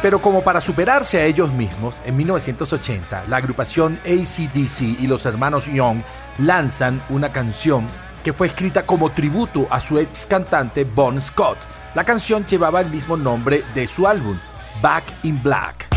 Pero 0.01 0.21
como 0.21 0.43
para 0.43 0.61
superarse 0.61 1.17
a 1.19 1.25
ellos 1.25 1.51
mismos, 1.51 2.01
en 2.05 2.15
1980 2.15 3.25
la 3.27 3.37
agrupación 3.37 3.99
ACDC 4.05 5.01
y 5.01 5.07
los 5.07 5.25
hermanos 5.25 5.65
Young 5.65 6.01
lanzan 6.37 7.01
una 7.09 7.33
canción 7.33 7.85
que 8.23 8.31
fue 8.31 8.47
escrita 8.47 8.85
como 8.85 9.09
tributo 9.09 9.67
a 9.69 9.81
su 9.81 9.99
ex 9.99 10.25
cantante 10.25 10.85
Bon 10.85 11.19
Scott. 11.19 11.57
La 11.95 12.05
canción 12.05 12.45
llevaba 12.45 12.79
el 12.79 12.89
mismo 12.89 13.17
nombre 13.17 13.63
de 13.75 13.87
su 13.87 14.07
álbum, 14.07 14.37
Back 14.81 15.03
in 15.23 15.41
Black. 15.43 15.88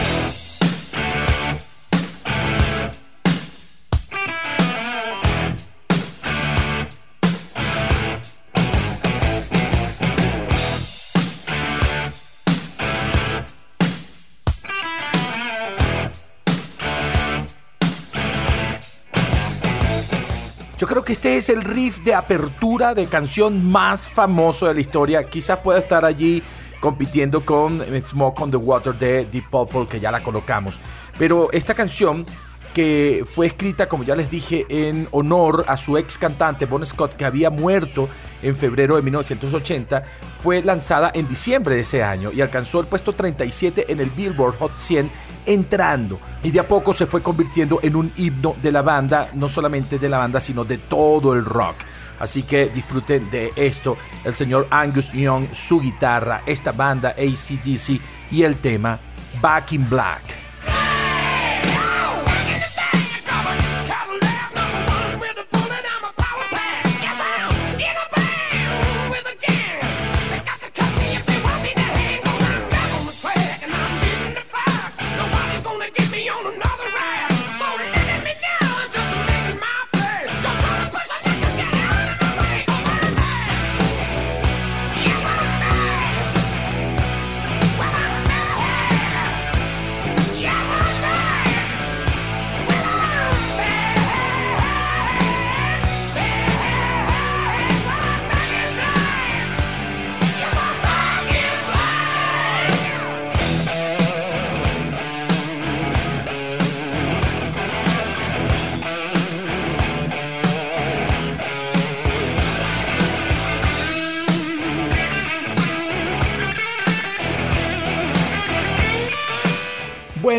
Este 21.13 21.37
es 21.37 21.51
el 21.51 21.61
riff 21.61 21.99
de 21.99 22.15
apertura 22.15 22.95
de 22.95 23.07
canción 23.07 23.71
más 23.71 24.09
famoso 24.09 24.67
de 24.67 24.73
la 24.73 24.81
historia. 24.81 25.23
Quizás 25.23 25.59
pueda 25.59 25.79
estar 25.79 26.07
allí 26.07 26.43
compitiendo 26.81 27.43
con 27.43 27.85
Smoke 28.01 28.41
on 28.41 28.51
the 28.51 28.57
Water 28.57 28.95
de 28.99 29.27
Deep 29.27 29.51
Purple, 29.51 29.87
que 29.87 30.01
ya 30.01 30.11
la 30.11 30.23
colocamos. 30.23 30.81
Pero 31.19 31.53
esta 31.53 31.75
canción 31.75 32.25
que 32.73 33.25
fue 33.27 33.47
escrita, 33.47 33.91
como 33.91 34.05
ya 34.05 34.17
les 34.17 34.31
dije, 34.31 34.65
en 34.71 35.07
honor 35.11 35.67
a 35.69 35.77
su 35.77 35.99
ex 35.99 36.17
cantante 36.17 36.65
Bon 36.65 36.85
Scott, 36.87 37.15
que 37.15 37.27
había 37.27 37.51
muerto 37.51 38.09
en 38.43 38.57
febrero 38.57 38.97
de 38.97 39.03
1980, 39.03 40.05
fue 40.43 40.63
lanzada 40.63 41.11
en 41.13 41.29
diciembre 41.29 41.75
de 41.75 41.83
ese 41.83 42.03
año 42.03 42.33
y 42.33 42.41
alcanzó 42.41 42.81
el 42.81 42.87
puesto 42.87 43.13
37 43.13 43.93
en 43.93 44.01
el 44.01 44.09
Billboard 44.09 44.57
Hot 44.57 44.73
100 44.79 45.11
entrando 45.47 46.21
y 46.43 46.51
de 46.51 46.61
a 46.61 46.69
poco 46.69 46.93
se 46.93 47.07
fue 47.07 47.23
convirtiendo 47.23 47.81
en 47.83 47.97
un 47.97 48.13
himno 48.17 48.57
de 48.61 48.73
la 48.73 48.83
banda, 48.83 49.31
no 49.35 49.49
solamente 49.49 49.99
de 49.99 50.09
la 50.09 50.19
banda, 50.19 50.41
sino 50.41 50.65
de 50.65 50.79
todo 50.79 51.33
el 51.33 51.45
rock. 51.45 51.77
Así 52.19 52.45
que 52.45 52.69
disfruten 52.69 53.31
de 53.31 53.53
esto, 53.57 53.97
el 54.25 54.35
señor 54.35 54.69
Angus 54.71 55.13
Young, 55.13 55.47
su 55.53 55.81
guitarra, 55.81 56.43
esta 56.47 56.73
banda 56.73 57.11
ACDC 57.11 58.01
y 58.31 58.43
el 58.43 58.57
tema 58.57 58.99
Back 59.41 59.73
in 59.73 59.89
Black. 59.89 60.42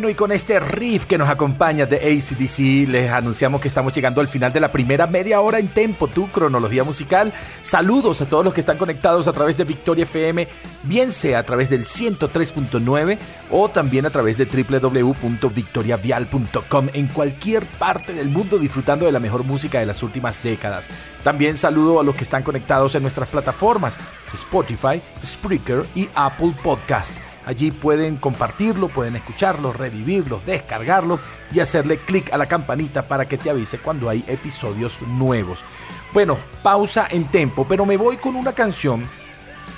Y 0.09 0.15
con 0.15 0.33
este 0.33 0.59
riff 0.59 1.05
que 1.05 1.17
nos 1.17 1.29
acompaña 1.29 1.85
de 1.85 1.95
ACDC, 1.95 2.89
les 2.89 3.09
anunciamos 3.09 3.61
que 3.61 3.69
estamos 3.69 3.93
llegando 3.93 4.19
al 4.19 4.27
final 4.27 4.51
de 4.51 4.59
la 4.59 4.69
primera 4.71 5.05
media 5.07 5.39
hora 5.39 5.59
en 5.59 5.69
Tempo, 5.69 6.09
tu 6.09 6.29
cronología 6.29 6.83
musical. 6.83 7.31
Saludos 7.61 8.21
a 8.21 8.27
todos 8.27 8.43
los 8.43 8.53
que 8.53 8.59
están 8.59 8.77
conectados 8.77 9.29
a 9.29 9.33
través 9.33 9.55
de 9.55 9.63
Victoria 9.63 10.03
FM, 10.03 10.49
bien 10.83 11.13
sea 11.13 11.39
a 11.39 11.43
través 11.43 11.69
del 11.69 11.85
103.9 11.85 13.17
o 13.49 13.69
también 13.69 14.05
a 14.05 14.09
través 14.09 14.37
de 14.37 14.43
www.victoriavial.com 14.45 16.89
en 16.93 17.07
cualquier 17.07 17.65
parte 17.65 18.11
del 18.13 18.27
mundo 18.29 18.57
disfrutando 18.57 19.05
de 19.05 19.13
la 19.13 19.21
mejor 19.21 19.45
música 19.45 19.79
de 19.79 19.85
las 19.85 20.03
últimas 20.03 20.43
décadas. 20.43 20.89
También 21.23 21.55
saludo 21.55 22.01
a 22.01 22.03
los 22.03 22.15
que 22.15 22.25
están 22.25 22.43
conectados 22.43 22.95
en 22.95 23.03
nuestras 23.03 23.29
plataformas 23.29 23.97
Spotify, 24.33 25.01
Spreaker 25.23 25.85
y 25.95 26.09
Apple 26.13 26.51
Podcast. 26.61 27.32
Allí 27.45 27.71
pueden 27.71 28.17
compartirlo, 28.17 28.87
pueden 28.87 29.15
escucharlo, 29.15 29.73
revivirlos, 29.73 30.45
descargarlos 30.45 31.19
y 31.51 31.59
hacerle 31.59 31.97
clic 31.97 32.31
a 32.31 32.37
la 32.37 32.47
campanita 32.47 33.07
para 33.07 33.27
que 33.27 33.37
te 33.37 33.49
avise 33.49 33.79
cuando 33.79 34.09
hay 34.09 34.23
episodios 34.27 35.01
nuevos. 35.01 35.59
Bueno, 36.13 36.37
pausa 36.61 37.07
en 37.09 37.25
tempo, 37.25 37.65
pero 37.67 37.85
me 37.85 37.97
voy 37.97 38.17
con 38.17 38.35
una 38.35 38.53
canción 38.53 39.07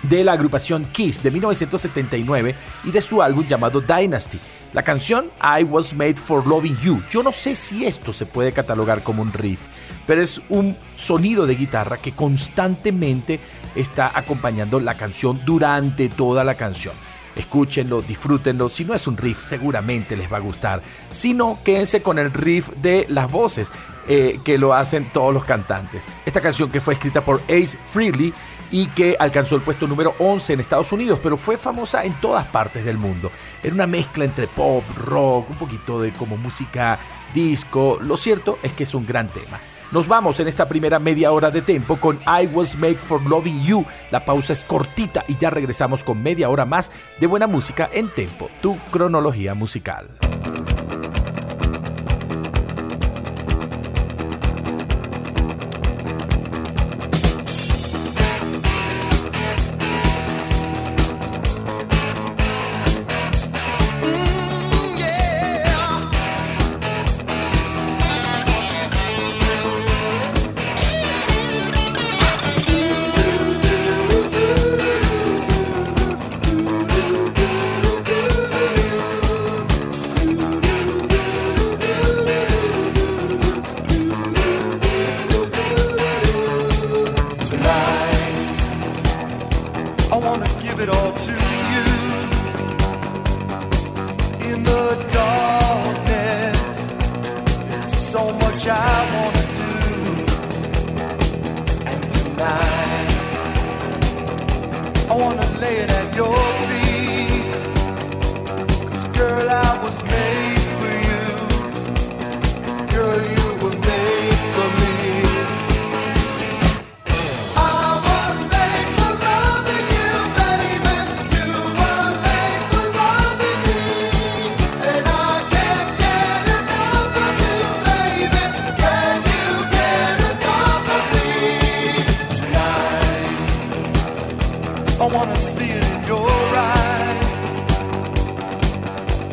de 0.03 0.23
la 0.23 0.33
agrupación 0.33 0.85
Kiss 0.85 1.23
de 1.23 1.31
1979 1.31 2.55
y 2.83 2.91
de 2.91 3.01
su 3.01 3.21
álbum 3.21 3.45
llamado 3.47 3.81
Dynasty. 3.81 4.39
La 4.73 4.83
canción 4.83 5.31
I 5.41 5.63
Was 5.63 5.93
Made 5.93 6.15
for 6.15 6.45
Loving 6.45 6.77
You. 6.81 7.01
Yo 7.09 7.23
no 7.23 7.31
sé 7.31 7.55
si 7.55 7.85
esto 7.85 8.11
se 8.11 8.25
puede 8.25 8.51
catalogar 8.51 9.03
como 9.03 9.21
un 9.21 9.31
riff, 9.31 9.61
pero 10.05 10.21
es 10.21 10.41
un 10.49 10.75
sonido 10.97 11.45
de 11.45 11.55
guitarra 11.55 11.97
que 11.97 12.11
constantemente 12.11 13.39
está 13.73 14.11
acompañando 14.13 14.79
la 14.79 14.95
canción 14.95 15.41
durante 15.45 16.09
toda 16.09 16.43
la 16.43 16.55
canción. 16.55 16.93
Escúchenlo, 17.35 18.01
disfrútenlo. 18.01 18.69
Si 18.69 18.85
no 18.85 18.93
es 18.93 19.07
un 19.07 19.17
riff, 19.17 19.41
seguramente 19.41 20.15
les 20.15 20.31
va 20.31 20.37
a 20.37 20.41
gustar. 20.41 20.81
Si 21.09 21.33
no, 21.33 21.59
quédense 21.63 22.01
con 22.01 22.17
el 22.19 22.31
riff 22.31 22.69
de 22.77 23.05
las 23.09 23.31
voces 23.31 23.71
eh, 24.07 24.39
que 24.43 24.57
lo 24.57 24.73
hacen 24.73 25.09
todos 25.11 25.33
los 25.33 25.45
cantantes. 25.45 26.07
Esta 26.25 26.41
canción 26.41 26.71
que 26.71 26.81
fue 26.81 26.93
escrita 26.93 27.21
por 27.21 27.41
Ace 27.43 27.77
Frehley 27.85 28.33
y 28.71 28.87
que 28.87 29.15
alcanzó 29.19 29.55
el 29.55 29.61
puesto 29.61 29.87
número 29.87 30.15
11 30.19 30.53
en 30.53 30.59
Estados 30.59 30.91
Unidos, 30.91 31.19
pero 31.21 31.37
fue 31.37 31.57
famosa 31.57 32.03
en 32.03 32.13
todas 32.21 32.45
partes 32.47 32.85
del 32.85 32.97
mundo. 32.97 33.31
Era 33.63 33.73
una 33.73 33.87
mezcla 33.87 34.25
entre 34.25 34.47
pop, 34.47 34.83
rock, 34.95 35.49
un 35.49 35.57
poquito 35.57 36.01
de 36.01 36.13
como 36.13 36.37
música 36.37 36.99
disco. 37.33 37.97
Lo 38.01 38.17
cierto 38.17 38.59
es 38.63 38.71
que 38.73 38.83
es 38.83 38.93
un 38.93 39.05
gran 39.05 39.27
tema. 39.27 39.59
Nos 39.91 40.07
vamos 40.07 40.39
en 40.39 40.47
esta 40.47 40.67
primera 40.67 40.99
media 40.99 41.31
hora 41.31 41.51
de 41.51 41.61
tiempo 41.61 41.97
con 41.97 42.19
I 42.25 42.47
Was 42.47 42.75
Made 42.75 42.95
for 42.95 43.21
Loving 43.25 43.63
You. 43.63 43.85
La 44.11 44.25
pausa 44.25 44.53
es 44.53 44.63
cortita 44.63 45.23
y 45.27 45.37
ya 45.37 45.49
regresamos 45.49 46.03
con 46.03 46.21
media 46.21 46.49
hora 46.49 46.65
más 46.65 46.91
de 47.19 47.27
buena 47.27 47.47
música 47.47 47.89
en 47.93 48.09
tempo, 48.09 48.49
tu 48.61 48.75
cronología 48.91 49.53
musical. 49.53 50.07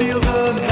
feel 0.02 0.18
the 0.18 0.71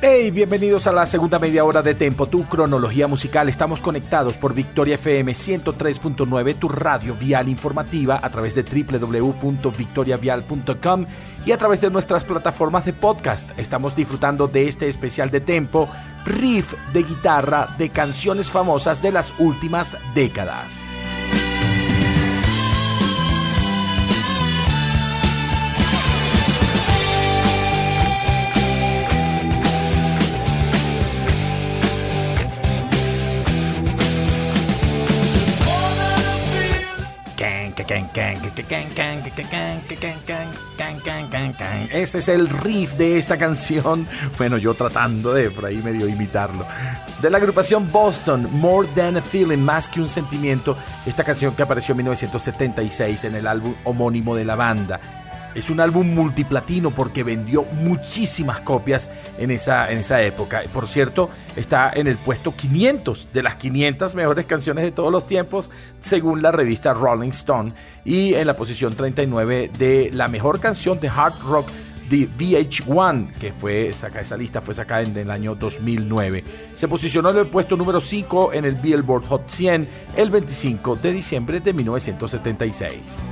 Hey, 0.00 0.30
bienvenidos 0.30 0.86
a 0.86 0.92
la 0.92 1.06
segunda 1.06 1.40
media 1.40 1.64
hora 1.64 1.82
de 1.82 1.92
Tempo, 1.92 2.28
tu 2.28 2.44
cronología 2.44 3.08
musical. 3.08 3.48
Estamos 3.48 3.80
conectados 3.80 4.38
por 4.38 4.54
Victoria 4.54 4.94
FM 4.94 5.32
103.9, 5.32 6.56
tu 6.56 6.68
radio 6.68 7.16
vial 7.16 7.48
informativa 7.48 8.20
a 8.22 8.30
través 8.30 8.54
de 8.54 8.62
www.victoriavial.com 8.62 11.06
y 11.44 11.50
a 11.50 11.58
través 11.58 11.80
de 11.80 11.90
nuestras 11.90 12.22
plataformas 12.22 12.84
de 12.84 12.92
podcast. 12.92 13.50
Estamos 13.58 13.96
disfrutando 13.96 14.46
de 14.46 14.68
este 14.68 14.88
especial 14.88 15.32
de 15.32 15.40
Tempo, 15.40 15.88
riff 16.24 16.74
de 16.92 17.02
guitarra 17.02 17.66
de 17.76 17.88
canciones 17.88 18.52
famosas 18.52 19.02
de 19.02 19.10
las 19.10 19.34
últimas 19.40 19.96
décadas. 20.14 20.86
Ese 41.92 42.18
es 42.18 42.28
el 42.28 42.48
riff 42.48 42.94
de 42.94 43.18
esta 43.18 43.36
canción. 43.36 44.06
Bueno, 44.36 44.58
yo 44.58 44.74
tratando 44.74 45.32
de 45.34 45.50
por 45.50 45.66
ahí 45.66 45.78
medio 45.78 46.08
imitarlo. 46.08 46.66
De 47.20 47.30
la 47.30 47.38
agrupación 47.38 47.90
Boston, 47.90 48.48
More 48.52 48.88
Than 48.94 49.16
a 49.16 49.22
Feeling, 49.22 49.58
más 49.58 49.88
que 49.88 50.00
un 50.00 50.08
sentimiento. 50.08 50.76
Esta 51.06 51.24
canción 51.24 51.54
que 51.54 51.62
apareció 51.62 51.92
en 51.92 51.98
1976 51.98 53.24
en 53.24 53.34
el 53.34 53.46
álbum 53.46 53.74
homónimo 53.84 54.36
de 54.36 54.44
la 54.44 54.56
banda. 54.56 55.00
Es 55.58 55.70
un 55.70 55.80
álbum 55.80 56.14
multiplatino 56.14 56.92
porque 56.92 57.24
vendió 57.24 57.64
muchísimas 57.64 58.60
copias 58.60 59.10
en 59.38 59.50
esa, 59.50 59.90
en 59.90 59.98
esa 59.98 60.22
época. 60.22 60.62
Por 60.72 60.86
cierto, 60.86 61.30
está 61.56 61.90
en 61.92 62.06
el 62.06 62.16
puesto 62.16 62.54
500 62.54 63.30
de 63.32 63.42
las 63.42 63.56
500 63.56 64.14
mejores 64.14 64.46
canciones 64.46 64.84
de 64.84 64.92
todos 64.92 65.10
los 65.10 65.26
tiempos, 65.26 65.72
según 65.98 66.42
la 66.42 66.52
revista 66.52 66.94
Rolling 66.94 67.30
Stone, 67.30 67.72
y 68.04 68.34
en 68.34 68.46
la 68.46 68.54
posición 68.54 68.94
39 68.94 69.72
de 69.76 70.10
la 70.12 70.28
mejor 70.28 70.60
canción 70.60 71.00
de 71.00 71.08
hard 71.08 71.34
rock 71.40 71.68
de 72.08 72.28
VH1, 72.28 73.32
que 73.40 73.50
fue 73.50 73.92
saca, 73.92 74.20
esa 74.20 74.36
lista 74.36 74.60
fue 74.60 74.74
sacada 74.74 75.02
en 75.02 75.16
el 75.16 75.28
año 75.28 75.56
2009. 75.56 76.44
Se 76.76 76.86
posicionó 76.86 77.30
en 77.30 77.38
el 77.38 77.46
puesto 77.46 77.76
número 77.76 78.00
5 78.00 78.52
en 78.52 78.64
el 78.64 78.76
Billboard 78.76 79.24
Hot 79.26 79.48
100 79.50 79.88
el 80.16 80.30
25 80.30 80.94
de 80.94 81.12
diciembre 81.12 81.58
de 81.58 81.72
1976. 81.72 83.24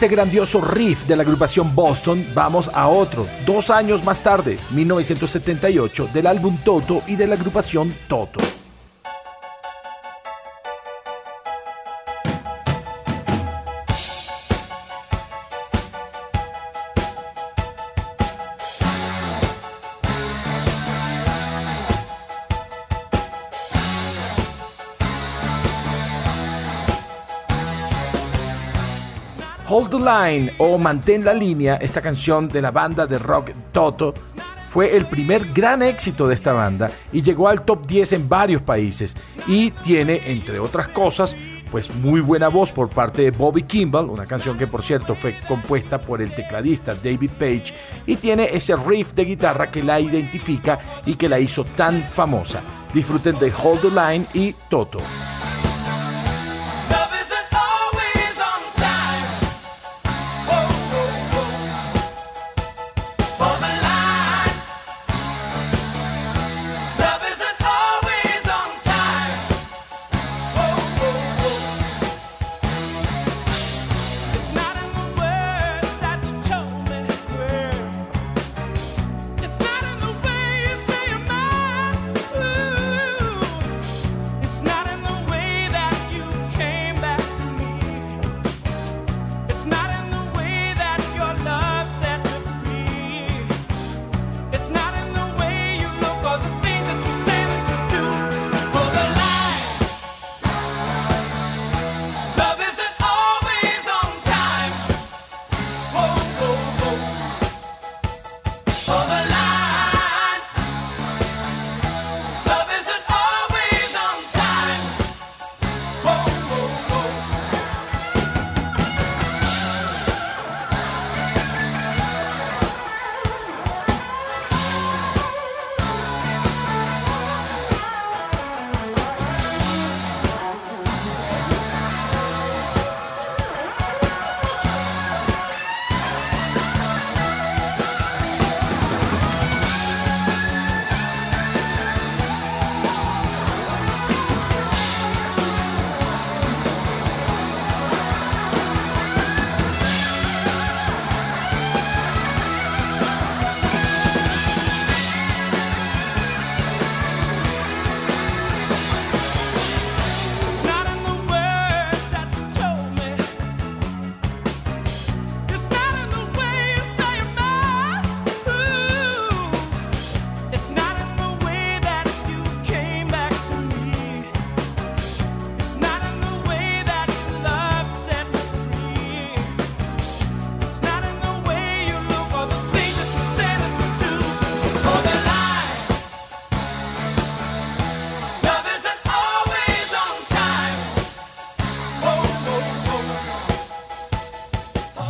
Este 0.00 0.08
grandioso 0.08 0.62
riff 0.62 1.04
de 1.04 1.14
la 1.14 1.24
agrupación 1.24 1.74
Boston, 1.74 2.24
vamos 2.32 2.70
a 2.72 2.88
otro, 2.88 3.26
dos 3.44 3.68
años 3.68 4.02
más 4.02 4.22
tarde, 4.22 4.58
1978, 4.70 6.08
del 6.14 6.26
álbum 6.26 6.56
Toto 6.64 7.02
y 7.06 7.16
de 7.16 7.26
la 7.26 7.34
agrupación 7.34 7.92
Toto. 8.08 8.40
Hold 29.72 29.90
the 29.90 29.98
Line 30.00 30.52
o 30.58 30.78
Mantén 30.78 31.24
la 31.24 31.32
línea, 31.32 31.76
esta 31.76 32.02
canción 32.02 32.48
de 32.48 32.60
la 32.60 32.72
banda 32.72 33.06
de 33.06 33.20
rock 33.20 33.52
Toto, 33.70 34.12
fue 34.68 34.96
el 34.96 35.06
primer 35.06 35.52
gran 35.52 35.80
éxito 35.80 36.26
de 36.26 36.34
esta 36.34 36.52
banda 36.52 36.90
y 37.12 37.22
llegó 37.22 37.46
al 37.46 37.62
top 37.62 37.86
10 37.86 38.14
en 38.14 38.28
varios 38.28 38.62
países 38.62 39.16
y 39.46 39.70
tiene, 39.70 40.22
entre 40.32 40.58
otras 40.58 40.88
cosas, 40.88 41.36
pues 41.70 41.88
muy 41.94 42.20
buena 42.20 42.48
voz 42.48 42.72
por 42.72 42.90
parte 42.90 43.22
de 43.22 43.30
Bobby 43.30 43.62
Kimball, 43.62 44.10
una 44.10 44.26
canción 44.26 44.58
que 44.58 44.66
por 44.66 44.82
cierto 44.82 45.14
fue 45.14 45.38
compuesta 45.46 46.02
por 46.02 46.20
el 46.20 46.34
tecladista 46.34 46.96
David 46.96 47.30
Page 47.38 47.72
y 48.06 48.16
tiene 48.16 48.48
ese 48.52 48.74
riff 48.74 49.12
de 49.12 49.24
guitarra 49.24 49.70
que 49.70 49.84
la 49.84 50.00
identifica 50.00 50.80
y 51.06 51.14
que 51.14 51.28
la 51.28 51.38
hizo 51.38 51.62
tan 51.62 52.02
famosa. 52.02 52.60
Disfruten 52.92 53.38
de 53.38 53.52
Hold 53.52 53.82
the 53.82 53.90
Line 53.90 54.26
y 54.34 54.52
Toto. 54.68 54.98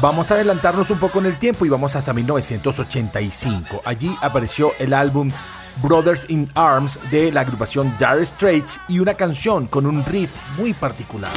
Vamos 0.01 0.31
a 0.31 0.35
adelantarnos 0.35 0.89
un 0.91 0.99
poco 0.99 1.19
en 1.19 1.27
el 1.27 1.39
tiempo 1.39 1.67
y 1.67 1.69
vamos 1.69 1.95
hasta 1.95 2.15
1985. 2.15 3.83
Allí 3.85 4.17
apareció 4.23 4.73
el 4.79 4.95
álbum 4.95 5.31
Brothers 5.83 6.25
in 6.31 6.49
Arms 6.55 6.99
de 7.11 7.31
la 7.31 7.43
agrupación 7.43 7.95
Dire 7.99 8.25
Straits 8.25 8.81
y 8.89 8.99
una 8.99 9.13
canción 9.13 9.67
con 9.67 9.85
un 9.85 10.03
riff 10.07 10.37
muy 10.57 10.73
particular. 10.73 11.31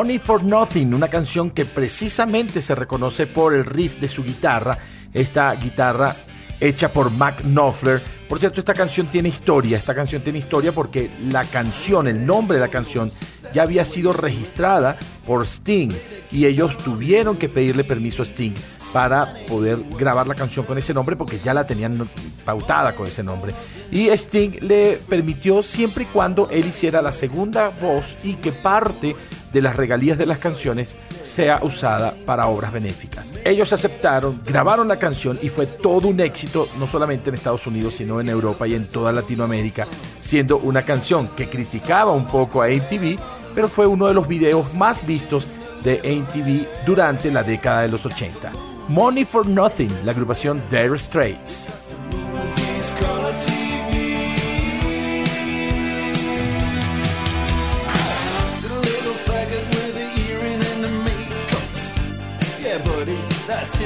Money 0.00 0.18
for 0.18 0.42
Nothing, 0.42 0.94
una 0.94 1.08
canción 1.08 1.50
que 1.50 1.66
precisamente 1.66 2.62
se 2.62 2.74
reconoce 2.74 3.26
por 3.26 3.52
el 3.52 3.66
riff 3.66 3.98
de 4.00 4.08
su 4.08 4.24
guitarra, 4.24 4.78
esta 5.12 5.52
guitarra 5.52 6.16
hecha 6.58 6.90
por 6.90 7.10
Mac 7.10 7.42
Knopfler. 7.42 8.00
Por 8.26 8.40
cierto, 8.40 8.60
esta 8.60 8.72
canción 8.72 9.08
tiene 9.08 9.28
historia, 9.28 9.76
esta 9.76 9.94
canción 9.94 10.22
tiene 10.22 10.38
historia 10.38 10.72
porque 10.72 11.10
la 11.30 11.44
canción, 11.44 12.08
el 12.08 12.24
nombre 12.24 12.56
de 12.56 12.62
la 12.62 12.70
canción, 12.70 13.12
ya 13.52 13.64
había 13.64 13.84
sido 13.84 14.12
registrada 14.12 14.96
por 15.26 15.44
Sting 15.44 15.90
y 16.30 16.46
ellos 16.46 16.78
tuvieron 16.78 17.36
que 17.36 17.50
pedirle 17.50 17.84
permiso 17.84 18.22
a 18.22 18.24
Sting 18.24 18.54
para 18.94 19.34
poder 19.48 19.80
grabar 19.98 20.26
la 20.26 20.34
canción 20.34 20.64
con 20.64 20.78
ese 20.78 20.94
nombre 20.94 21.14
porque 21.14 21.40
ya 21.40 21.52
la 21.52 21.66
tenían 21.66 22.10
pautada 22.46 22.94
con 22.94 23.06
ese 23.06 23.22
nombre. 23.22 23.54
Y 23.92 24.08
Sting 24.08 24.60
le 24.62 24.98
permitió 25.10 25.62
siempre 25.62 26.04
y 26.04 26.06
cuando 26.06 26.48
él 26.48 26.66
hiciera 26.66 27.02
la 27.02 27.12
segunda 27.12 27.68
voz 27.68 28.16
y 28.24 28.36
que 28.36 28.50
parte 28.50 29.14
de 29.52 29.60
las 29.60 29.76
regalías 29.76 30.18
de 30.18 30.26
las 30.26 30.38
canciones 30.38 30.96
sea 31.22 31.60
usada 31.62 32.14
para 32.26 32.46
obras 32.46 32.72
benéficas. 32.72 33.32
Ellos 33.44 33.72
aceptaron, 33.72 34.40
grabaron 34.44 34.88
la 34.88 34.98
canción 34.98 35.38
y 35.42 35.48
fue 35.48 35.66
todo 35.66 36.08
un 36.08 36.20
éxito, 36.20 36.68
no 36.78 36.86
solamente 36.86 37.28
en 37.28 37.34
Estados 37.34 37.66
Unidos, 37.66 37.94
sino 37.94 38.20
en 38.20 38.28
Europa 38.28 38.66
y 38.66 38.74
en 38.74 38.86
toda 38.86 39.12
Latinoamérica, 39.12 39.86
siendo 40.18 40.58
una 40.58 40.82
canción 40.82 41.28
que 41.36 41.48
criticaba 41.48 42.12
un 42.12 42.26
poco 42.26 42.62
a 42.62 42.68
MTV, 42.68 43.18
pero 43.54 43.68
fue 43.68 43.86
uno 43.86 44.06
de 44.06 44.14
los 44.14 44.28
videos 44.28 44.74
más 44.74 45.04
vistos 45.06 45.46
de 45.82 45.96
MTV 45.96 46.86
durante 46.86 47.30
la 47.30 47.42
década 47.42 47.82
de 47.82 47.88
los 47.88 48.06
80. 48.06 48.52
Money 48.88 49.24
for 49.24 49.46
Nothing, 49.46 49.90
la 50.04 50.12
agrupación 50.12 50.62
Dire 50.70 50.98
Straits. 50.98 51.89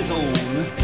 His 0.05 0.11
own 0.11 0.84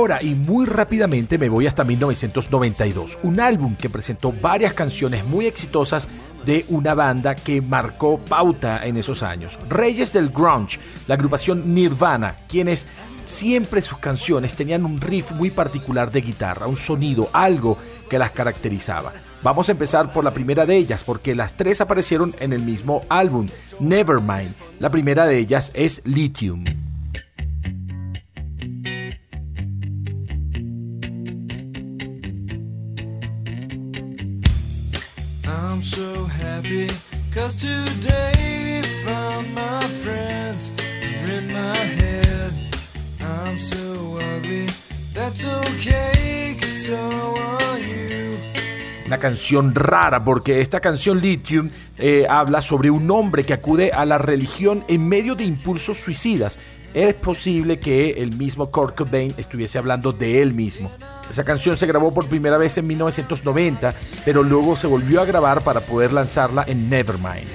Ahora 0.00 0.18
y 0.22 0.34
muy 0.34 0.64
rápidamente 0.64 1.36
me 1.36 1.50
voy 1.50 1.66
hasta 1.66 1.84
1992, 1.84 3.18
un 3.22 3.38
álbum 3.38 3.76
que 3.76 3.90
presentó 3.90 4.32
varias 4.32 4.72
canciones 4.72 5.26
muy 5.26 5.44
exitosas 5.44 6.08
de 6.46 6.64
una 6.70 6.94
banda 6.94 7.34
que 7.34 7.60
marcó 7.60 8.18
pauta 8.18 8.86
en 8.86 8.96
esos 8.96 9.22
años. 9.22 9.58
Reyes 9.68 10.14
del 10.14 10.30
Grunge, 10.30 10.80
la 11.06 11.16
agrupación 11.16 11.74
Nirvana, 11.74 12.38
quienes 12.48 12.88
siempre 13.26 13.82
sus 13.82 13.98
canciones 13.98 14.54
tenían 14.54 14.86
un 14.86 14.98
riff 14.98 15.32
muy 15.32 15.50
particular 15.50 16.10
de 16.10 16.22
guitarra, 16.22 16.66
un 16.66 16.76
sonido, 16.76 17.28
algo 17.34 17.76
que 18.08 18.18
las 18.18 18.30
caracterizaba. 18.30 19.12
Vamos 19.42 19.68
a 19.68 19.72
empezar 19.72 20.10
por 20.14 20.24
la 20.24 20.30
primera 20.30 20.64
de 20.64 20.78
ellas, 20.78 21.04
porque 21.04 21.34
las 21.34 21.52
tres 21.52 21.82
aparecieron 21.82 22.34
en 22.40 22.54
el 22.54 22.62
mismo 22.62 23.02
álbum, 23.10 23.48
Nevermind. 23.80 24.54
La 24.78 24.88
primera 24.88 25.26
de 25.26 25.36
ellas 25.36 25.70
es 25.74 26.00
Lithium. 26.06 26.89
So 35.82 36.26
happy 36.26 36.86
today 37.32 38.82
found 39.02 39.54
my 39.54 39.80
friends 40.02 40.72
in 41.26 41.46
my 41.52 41.74
head. 41.74 42.52
I'm 43.22 43.58
so 43.58 44.18
that's 45.14 45.46
okay 45.46 46.58
so. 46.60 46.98
Una 49.06 49.18
canción 49.18 49.74
rara 49.74 50.22
porque 50.22 50.60
esta 50.60 50.80
canción 50.80 51.20
Lithium 51.20 51.70
eh, 51.98 52.26
habla 52.28 52.60
sobre 52.60 52.90
un 52.90 53.10
hombre 53.10 53.42
que 53.42 53.54
acude 53.54 53.90
a 53.90 54.04
la 54.04 54.18
religión 54.18 54.84
en 54.86 55.08
medio 55.08 55.34
de 55.34 55.44
impulsos 55.44 55.96
suicidas. 55.98 56.58
Es 56.92 57.14
posible 57.14 57.80
que 57.80 58.10
el 58.22 58.36
mismo 58.36 58.70
Kurt 58.70 58.96
Cobain 58.96 59.32
estuviese 59.38 59.78
hablando 59.78 60.12
de 60.12 60.42
él 60.42 60.52
mismo. 60.52 60.92
Esa 61.30 61.44
canción 61.44 61.76
se 61.76 61.86
grabó 61.86 62.12
por 62.12 62.26
primera 62.26 62.58
vez 62.58 62.76
en 62.78 62.88
1990, 62.88 63.94
pero 64.24 64.42
luego 64.42 64.74
se 64.74 64.88
volvió 64.88 65.20
a 65.20 65.24
grabar 65.24 65.62
para 65.62 65.80
poder 65.80 66.12
lanzarla 66.12 66.64
en 66.66 66.90
Nevermind. 66.90 67.48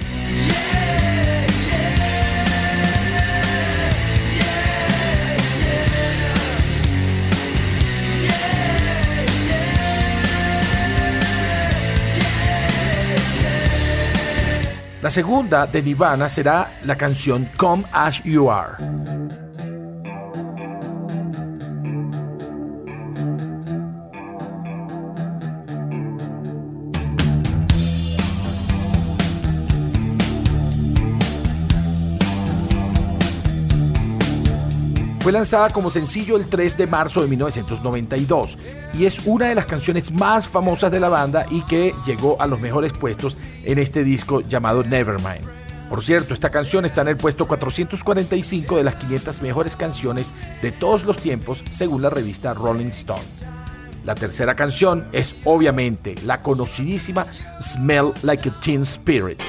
La 15.02 15.10
segunda 15.10 15.66
de 15.68 15.82
Nirvana 15.82 16.28
será 16.28 16.72
la 16.84 16.96
canción 16.96 17.48
Come 17.56 17.84
As 17.92 18.24
You 18.24 18.50
Are. 18.50 19.45
Fue 35.26 35.32
lanzada 35.32 35.70
como 35.70 35.90
sencillo 35.90 36.36
el 36.36 36.46
3 36.46 36.76
de 36.76 36.86
marzo 36.86 37.20
de 37.20 37.26
1992 37.26 38.58
y 38.94 39.06
es 39.06 39.22
una 39.24 39.46
de 39.46 39.56
las 39.56 39.66
canciones 39.66 40.12
más 40.12 40.46
famosas 40.46 40.92
de 40.92 41.00
la 41.00 41.08
banda 41.08 41.46
y 41.50 41.62
que 41.62 41.92
llegó 42.06 42.40
a 42.40 42.46
los 42.46 42.60
mejores 42.60 42.92
puestos 42.92 43.36
en 43.64 43.80
este 43.80 44.04
disco 44.04 44.42
llamado 44.42 44.84
Nevermind. 44.84 45.44
Por 45.88 46.04
cierto, 46.04 46.32
esta 46.32 46.50
canción 46.50 46.84
está 46.84 47.00
en 47.00 47.08
el 47.08 47.16
puesto 47.16 47.48
445 47.48 48.76
de 48.76 48.84
las 48.84 48.94
500 48.94 49.42
mejores 49.42 49.74
canciones 49.74 50.32
de 50.62 50.70
todos 50.70 51.02
los 51.02 51.16
tiempos 51.16 51.64
según 51.70 52.02
la 52.02 52.10
revista 52.10 52.54
Rolling 52.54 52.90
Stone. 52.90 53.18
La 54.04 54.14
tercera 54.14 54.54
canción 54.54 55.08
es 55.10 55.34
obviamente 55.44 56.14
la 56.24 56.40
conocidísima 56.40 57.26
Smell 57.60 58.12
Like 58.22 58.48
a 58.48 58.60
Teen 58.60 58.82
Spirit. 58.82 59.42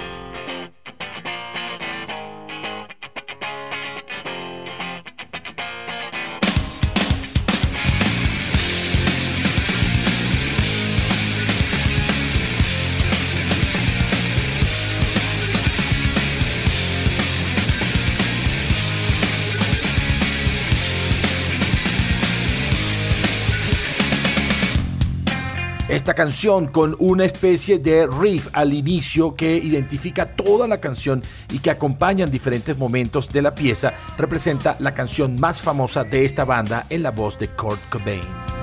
Esta 26.07 26.15
canción 26.15 26.67
con 26.67 26.95
una 26.99 27.25
especie 27.25 27.79
de 27.79 28.07
riff 28.07 28.47
al 28.53 28.71
inicio 28.71 29.35
que 29.35 29.57
identifica 29.57 30.25
toda 30.25 30.65
la 30.65 30.79
canción 30.79 31.21
y 31.51 31.59
que 31.59 31.69
acompaña 31.69 32.23
en 32.23 32.31
diferentes 32.31 32.77
momentos 32.77 33.29
de 33.29 33.41
la 33.41 33.53
pieza 33.53 33.91
representa 34.17 34.77
la 34.79 34.93
canción 34.93 35.37
más 35.37 35.61
famosa 35.61 36.05
de 36.05 36.23
esta 36.23 36.45
banda 36.45 36.85
en 36.89 37.03
la 37.03 37.11
voz 37.11 37.37
de 37.37 37.49
Kurt 37.49 37.81
Cobain. 37.89 38.56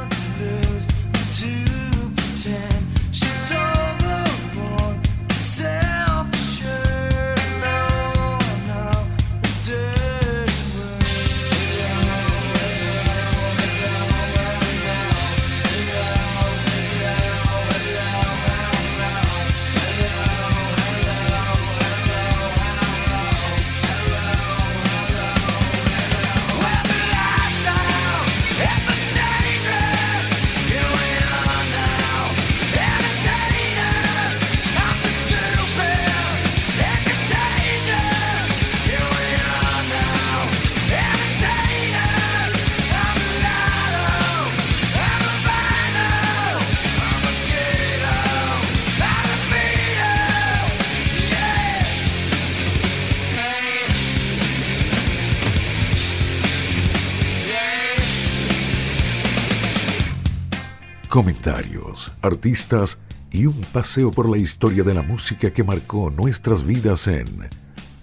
Comentarios, 61.14 62.10
artistas 62.22 62.98
y 63.30 63.46
un 63.46 63.60
paseo 63.72 64.10
por 64.10 64.28
la 64.28 64.36
historia 64.36 64.82
de 64.82 64.94
la 64.94 65.02
música 65.02 65.52
que 65.52 65.62
marcó 65.62 66.10
nuestras 66.10 66.66
vidas 66.66 67.06
en 67.06 67.48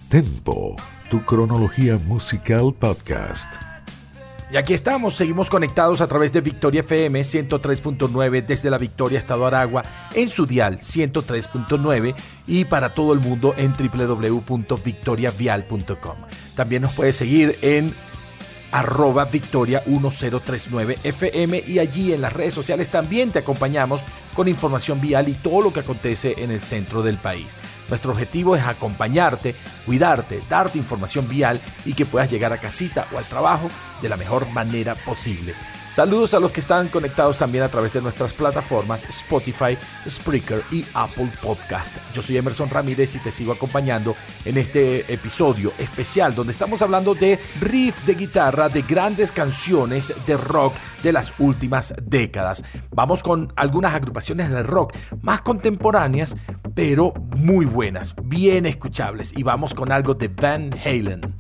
Tempo, 0.08 0.78
tu 1.10 1.26
cronología 1.26 1.98
musical 1.98 2.74
podcast. 2.74 3.54
Y 4.50 4.56
aquí 4.56 4.74
estamos, 4.74 5.16
seguimos 5.16 5.50
conectados 5.50 6.00
a 6.00 6.08
través 6.08 6.32
de 6.32 6.40
Victoria 6.40 6.80
FM 6.80 7.20
103.9 7.20 8.46
desde 8.46 8.70
la 8.70 8.78
Victoria, 8.78 9.20
Estado 9.20 9.46
Aragua, 9.46 9.84
en 10.14 10.30
su 10.30 10.46
dial 10.46 10.80
103.9 10.80 12.16
y 12.48 12.64
para 12.64 12.94
todo 12.94 13.12
el 13.12 13.20
mundo 13.20 13.54
en 13.58 13.74
www.victoriavial.com. 13.74 16.16
También 16.56 16.84
nos 16.84 16.94
puede 16.94 17.12
seguir 17.12 17.60
en 17.62 17.94
arroba 18.72 19.26
victoria 19.26 19.84
1039 19.86 21.00
FM 21.04 21.64
y 21.68 21.80
allí 21.80 22.14
en 22.14 22.22
las 22.22 22.34
redes 22.34 22.54
sociales 22.54 22.90
también 22.90 23.32
te 23.32 23.40
acompañamos 23.40 24.02
con 24.34 24.48
información 24.48 25.02
vial 25.02 25.28
y 25.28 25.34
todo 25.34 25.62
lo 25.62 25.74
que 25.74 25.82
acontece 25.82 26.36
en 26.38 26.52
el 26.52 26.62
centro 26.62 27.04
del 27.04 27.18
país. 27.18 27.58
Nuestro 27.90 28.12
objetivo 28.12 28.56
es 28.56 28.64
acompañarte, 28.64 29.56
cuidarte, 29.86 30.42
darte 30.50 30.78
información 30.78 31.28
vial 31.28 31.60
y 31.86 31.94
que 31.94 32.06
puedas 32.06 32.32
llegar 32.32 32.54
a 32.54 32.60
casita 32.60 33.08
o 33.14 33.18
al 33.18 33.26
trabajo 33.26 33.70
de 34.02 34.10
la 34.10 34.18
mejor 34.18 34.50
manera 34.50 34.96
posible. 34.96 35.54
Saludos 35.92 36.34
a 36.34 36.40
los 36.40 36.54
que 36.54 36.62
están 36.62 36.88
conectados 36.88 37.38
también 37.38 37.66
a 37.66 37.68
través 37.68 37.92
de 37.92 38.02
nuestras 38.02 38.34
plataformas 38.34 39.04
Spotify, 39.10 39.78
Spreaker 40.08 40.64
y 40.72 40.86
Apple 40.94 41.30
Podcast. 41.44 41.98
Yo 42.14 42.22
soy 42.22 42.38
Emerson 42.38 42.70
Ramírez 42.70 43.14
y 43.16 43.20
te 43.20 43.30
sigo 43.30 43.52
acompañando 43.52 44.16
en 44.46 44.58
este 44.58 45.14
episodio 45.14 45.74
especial 45.78 46.34
donde 46.34 46.54
estamos 46.54 46.82
hablando 46.82 47.14
de 47.14 47.38
riff 47.60 48.06
de 48.06 48.16
guitarra 48.16 48.70
de 48.70 48.84
grandes 48.84 49.34
canciones 49.34 50.14
de 50.26 50.38
rock 50.38 50.76
de 51.04 51.12
las 51.12 51.34
últimas 51.40 51.94
décadas. 52.02 52.64
Vamos 52.92 53.22
con 53.22 53.52
algunas 53.58 53.94
agrupaciones 53.94 54.50
de 54.50 54.64
rock 54.64 54.96
más 55.22 55.42
contemporáneas, 55.42 56.38
pero 56.74 57.14
muy 57.36 57.66
buenas, 57.66 58.16
bien 58.24 58.66
escuchables. 58.66 59.34
Y 59.36 59.44
vamos 59.44 59.74
con 59.74 59.92
algo 59.92 60.14
de 60.14 60.30
Van 60.30 60.74
Halen. 60.86 61.36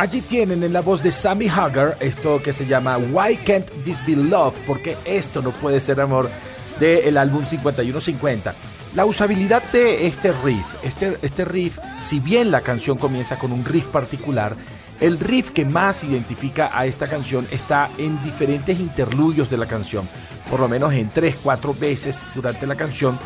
Allí 0.00 0.22
tienen 0.22 0.62
en 0.62 0.72
la 0.72 0.80
voz 0.80 1.02
de 1.02 1.10
Sammy 1.10 1.46
Hagar 1.46 1.98
esto 2.00 2.42
que 2.42 2.54
se 2.54 2.64
llama 2.64 2.96
Why 2.96 3.36
Can't 3.36 3.66
This 3.84 4.02
Be 4.06 4.16
Love? 4.16 4.56
Porque 4.66 4.96
esto 5.04 5.42
no 5.42 5.50
puede 5.50 5.78
ser 5.78 6.00
amor 6.00 6.30
del 6.78 7.18
álbum 7.18 7.44
5150. 7.44 8.54
La 8.94 9.04
usabilidad 9.04 9.62
de 9.72 10.06
este 10.06 10.32
riff, 10.32 10.64
este, 10.82 11.18
este 11.20 11.44
riff, 11.44 11.78
si 12.00 12.18
bien 12.18 12.50
la 12.50 12.62
canción 12.62 12.96
comienza 12.96 13.38
con 13.38 13.52
un 13.52 13.62
riff 13.62 13.88
particular, 13.88 14.56
el 15.00 15.20
riff 15.20 15.50
que 15.50 15.66
más 15.66 16.02
identifica 16.02 16.70
a 16.72 16.86
esta 16.86 17.06
canción 17.06 17.46
está 17.52 17.90
en 17.98 18.24
diferentes 18.24 18.80
interludios 18.80 19.50
de 19.50 19.58
la 19.58 19.66
canción, 19.66 20.08
por 20.48 20.60
lo 20.60 20.68
menos 20.68 20.94
en 20.94 21.10
3, 21.10 21.36
4 21.42 21.74
veces 21.74 22.24
durante 22.34 22.66
la 22.66 22.74
canción, 22.74 23.18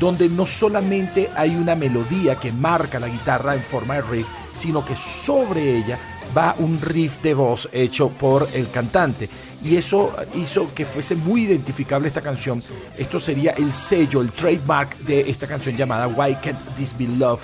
donde 0.00 0.30
no 0.30 0.46
solamente 0.46 1.28
hay 1.36 1.54
una 1.54 1.74
melodía 1.74 2.36
que 2.36 2.50
marca 2.50 2.98
la 2.98 3.08
guitarra 3.08 3.54
en 3.54 3.62
forma 3.62 3.96
de 3.96 4.02
riff, 4.02 4.26
sino 4.54 4.84
que 4.84 4.96
sobre 4.96 5.76
ella 5.76 5.98
va 6.36 6.54
un 6.58 6.80
riff 6.80 7.20
de 7.22 7.34
voz 7.34 7.68
hecho 7.72 8.08
por 8.08 8.48
el 8.52 8.70
cantante. 8.70 9.28
Y 9.62 9.76
eso 9.76 10.14
hizo 10.34 10.74
que 10.74 10.84
fuese 10.84 11.16
muy 11.16 11.44
identificable 11.44 12.08
esta 12.08 12.20
canción. 12.20 12.62
Esto 12.96 13.18
sería 13.18 13.52
el 13.52 13.72
sello, 13.72 14.20
el 14.20 14.32
trademark 14.32 14.98
de 14.98 15.22
esta 15.22 15.46
canción 15.46 15.76
llamada 15.76 16.06
Why 16.06 16.36
Can't 16.36 16.76
This 16.76 16.96
Be 16.96 17.06
Love, 17.06 17.40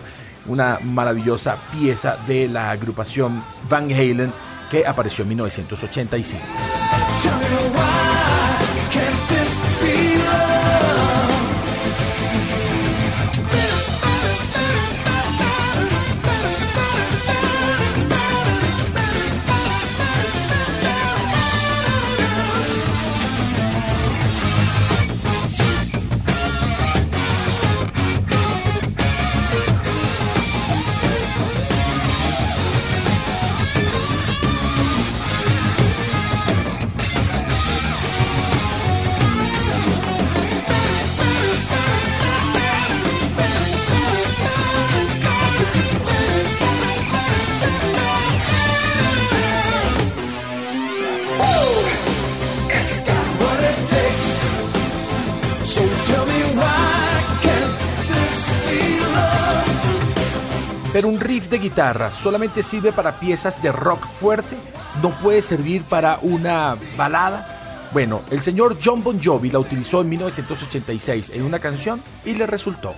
una 0.47 0.79
maravillosa 0.83 1.57
pieza 1.73 2.17
de 2.27 2.49
la 2.49 2.71
agrupación 2.71 3.43
Van 3.69 3.91
Halen 3.91 4.33
que 4.71 4.87
apareció 4.87 5.23
en 5.23 5.31
1985. 5.31 6.41
Pero 61.01 61.09
un 61.09 61.19
riff 61.19 61.49
de 61.49 61.59
guitarra 61.59 62.13
solamente 62.13 62.63
sirve 62.63 62.93
para 62.93 63.19
piezas 63.19 63.63
de 63.63 63.73
rock 63.73 64.07
fuerte, 64.07 64.55
no 65.03 65.09
puede 65.09 65.41
servir 65.41 65.83
para 65.85 66.19
una 66.21 66.77
balada. 66.95 67.89
Bueno, 67.91 68.21
el 68.31 68.43
señor 68.43 68.77
John 68.85 69.03
Bon 69.03 69.19
Jovi 69.19 69.49
la 69.49 69.61
utilizó 69.61 70.03
en 70.03 70.11
1986 70.11 71.33
en 71.35 71.45
una 71.45 71.59
canción 71.59 72.03
y 72.27 72.35
le 72.35 72.47
resultó. 72.47 72.95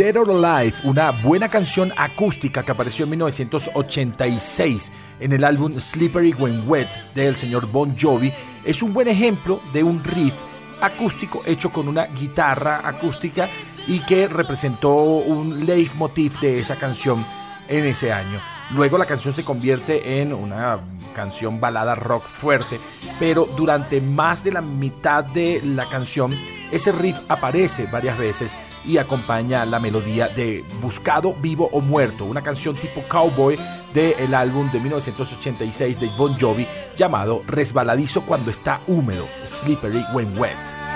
Dead 0.00 0.16
or 0.16 0.30
Alive, 0.30 0.78
una 0.84 1.10
buena 1.10 1.50
canción 1.50 1.92
acústica 1.94 2.62
que 2.62 2.72
apareció 2.72 3.04
en 3.04 3.10
1986 3.10 4.90
en 5.20 5.32
el 5.34 5.44
álbum 5.44 5.74
Slippery 5.74 6.32
When 6.38 6.66
Wet 6.66 6.88
del 7.14 7.36
señor 7.36 7.70
Bon 7.70 7.94
Jovi, 7.98 8.32
es 8.64 8.82
un 8.82 8.94
buen 8.94 9.08
ejemplo 9.08 9.60
de 9.74 9.82
un 9.82 10.02
riff 10.02 10.32
acústico 10.80 11.42
hecho 11.44 11.68
con 11.68 11.86
una 11.86 12.06
guitarra 12.06 12.80
acústica 12.82 13.46
y 13.88 13.98
que 14.00 14.26
representó 14.26 14.94
un 14.94 15.66
leitmotiv 15.66 16.40
de 16.40 16.60
esa 16.60 16.76
canción 16.76 17.22
en 17.68 17.84
ese 17.84 18.10
año. 18.10 18.40
Luego 18.74 18.96
la 18.96 19.04
canción 19.04 19.34
se 19.34 19.44
convierte 19.44 20.22
en 20.22 20.32
una 20.32 20.78
canción 21.14 21.60
balada 21.60 21.94
rock 21.94 22.22
fuerte, 22.22 22.80
pero 23.18 23.46
durante 23.54 24.00
más 24.00 24.42
de 24.44 24.52
la 24.52 24.62
mitad 24.62 25.24
de 25.24 25.60
la 25.62 25.86
canción 25.90 26.34
ese 26.72 26.90
riff 26.90 27.18
aparece 27.28 27.84
varias 27.92 28.16
veces 28.16 28.56
y 28.84 28.98
acompaña 28.98 29.64
la 29.64 29.78
melodía 29.78 30.28
de 30.28 30.64
Buscado, 30.80 31.34
Vivo 31.34 31.68
o 31.72 31.80
Muerto, 31.80 32.24
una 32.24 32.42
canción 32.42 32.74
tipo 32.74 33.02
cowboy 33.08 33.58
del 33.94 34.34
álbum 34.34 34.70
de 34.70 34.80
1986 34.80 36.00
de 36.00 36.08
Bon 36.16 36.38
Jovi 36.38 36.66
llamado 36.96 37.42
Resbaladizo 37.46 38.22
cuando 38.22 38.50
está 38.50 38.80
húmedo, 38.86 39.26
Slippery 39.44 40.04
When 40.12 40.38
Wet. 40.38 40.89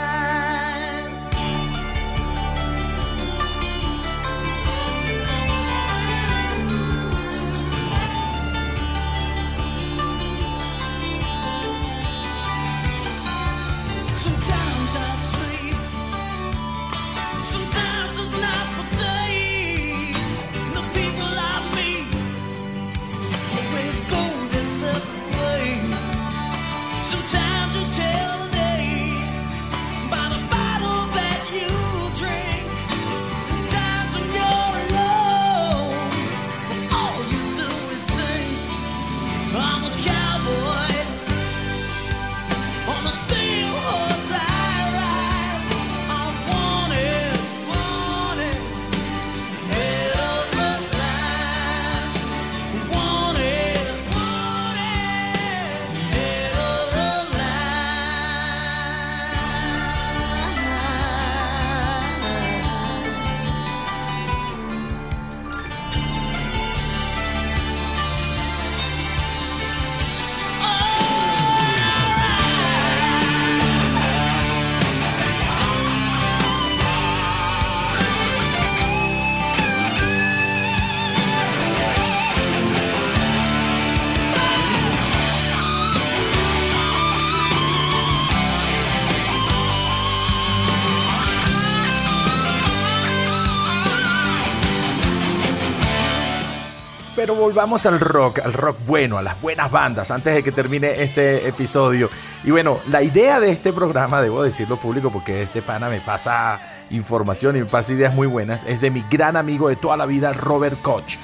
Pero 97.34 97.46
volvamos 97.46 97.84
al 97.84 97.98
rock, 97.98 98.38
al 98.44 98.52
rock 98.52 98.78
bueno, 98.86 99.18
a 99.18 99.22
las 99.22 99.40
buenas 99.42 99.68
bandas, 99.68 100.12
antes 100.12 100.34
de 100.36 100.44
que 100.44 100.52
termine 100.52 101.02
este 101.02 101.48
episodio. 101.48 102.08
Y 102.44 102.52
bueno, 102.52 102.78
la 102.90 103.02
idea 103.02 103.40
de 103.40 103.50
este 103.50 103.72
programa, 103.72 104.22
debo 104.22 104.44
decirlo 104.44 104.76
público, 104.76 105.10
porque 105.10 105.42
este 105.42 105.60
pana 105.60 105.88
me 105.88 105.98
pasa 106.00 106.60
información 106.90 107.56
y 107.56 107.60
me 107.60 107.64
pasa 107.66 107.92
ideas 107.92 108.14
muy 108.14 108.28
buenas, 108.28 108.62
es 108.68 108.80
de 108.80 108.92
mi 108.92 109.04
gran 109.10 109.36
amigo 109.36 109.68
de 109.68 109.74
toda 109.74 109.96
la 109.96 110.06
vida, 110.06 110.32
Robert 110.32 110.80
Koch. 110.80 111.16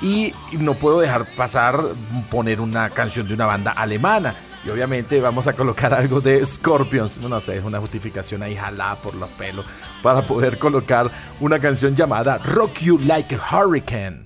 Y 0.00 0.34
no 0.58 0.74
puedo 0.74 0.98
dejar 0.98 1.26
pasar 1.36 1.78
poner 2.28 2.60
una 2.60 2.90
canción 2.90 3.28
de 3.28 3.34
una 3.34 3.46
banda 3.46 3.70
alemana. 3.70 4.34
Y 4.64 4.70
obviamente 4.70 5.20
vamos 5.20 5.46
a 5.46 5.52
colocar 5.52 5.94
algo 5.94 6.20
de 6.20 6.44
Scorpions. 6.44 7.20
No 7.20 7.38
sé, 7.38 7.58
es 7.58 7.64
una 7.64 7.78
justificación 7.78 8.42
ahí 8.42 8.56
jalada 8.56 8.96
por 8.96 9.14
los 9.14 9.30
pelos 9.30 9.64
para 10.02 10.22
poder 10.22 10.58
colocar 10.58 11.08
una 11.38 11.60
canción 11.60 11.94
llamada 11.94 12.38
Rock 12.38 12.80
You 12.80 12.98
Like 12.98 13.36
a 13.36 13.56
Hurricane. 13.56 14.24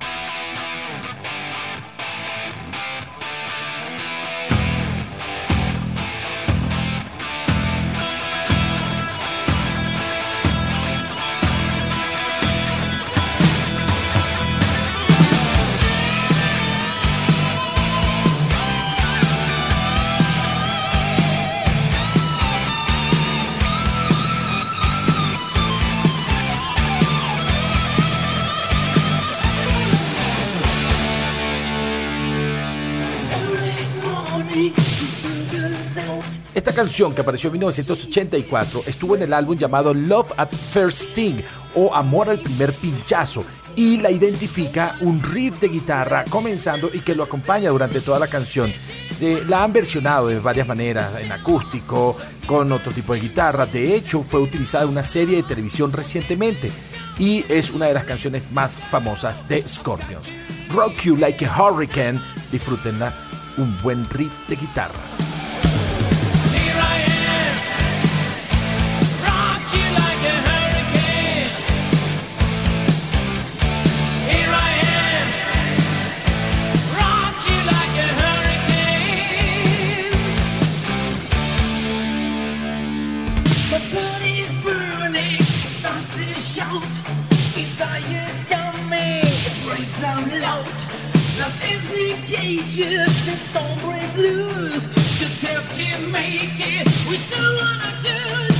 Canción 36.77 37.15
que 37.15 37.23
apareció 37.23 37.49
en 37.49 37.53
1984 37.53 38.83
estuvo 38.87 39.17
en 39.17 39.23
el 39.23 39.33
álbum 39.33 39.57
llamado 39.57 39.95
Love 39.95 40.33
at 40.37 40.53
First 40.53 41.09
Sting 41.09 41.37
o 41.75 41.95
Amor 41.95 42.29
al 42.29 42.43
primer 42.43 42.75
pinchazo 42.75 43.45
y 43.75 43.97
la 43.97 44.11
identifica 44.11 44.95
un 45.01 45.23
riff 45.23 45.59
de 45.59 45.69
guitarra 45.69 46.27
comenzando 46.29 46.91
y 46.93 47.01
que 47.01 47.15
lo 47.15 47.25
acompaña 47.25 47.71
durante 47.71 48.03
toda 48.03 48.19
la 48.19 48.27
canción. 48.27 48.71
La 49.49 49.65
han 49.65 49.73
versionado 49.73 50.29
de 50.29 50.39
varias 50.39 50.69
maneras, 50.69 51.13
en 51.19 51.33
acústico, 51.33 52.15
con 52.47 52.71
otro 52.71 52.93
tipo 52.93 53.15
de 53.15 53.21
guitarra. 53.21 53.65
De 53.65 53.97
hecho, 53.97 54.23
fue 54.23 54.41
utilizada 54.41 54.85
en 54.85 54.91
una 54.91 55.03
serie 55.03 55.37
de 55.37 55.45
televisión 55.45 55.91
recientemente 55.93 56.71
y 57.19 57.43
es 57.49 57.71
una 57.71 57.87
de 57.87 57.95
las 57.95 58.05
canciones 58.05 58.53
más 58.53 58.83
famosas 58.91 59.49
de 59.49 59.67
Scorpions. 59.67 60.31
Rock 60.75 61.05
You 61.05 61.17
Like 61.17 61.47
a 61.47 61.63
Hurricane, 61.63 62.21
disfrútenla, 62.53 63.15
un 63.57 63.81
buen 63.81 64.05
riff 64.11 64.47
de 64.47 64.57
guitarra. 64.57 65.26
The 91.97 92.15
cages 92.27 93.41
storm 93.41 93.79
breaks 93.81 94.17
loose. 94.19 94.87
Just 95.19 95.43
help 95.43 95.67
to 95.71 96.07
make 96.09 96.59
it. 96.59 96.87
We 97.09 97.17
still 97.17 97.57
wanna 97.57 97.93
choose. 98.03 98.56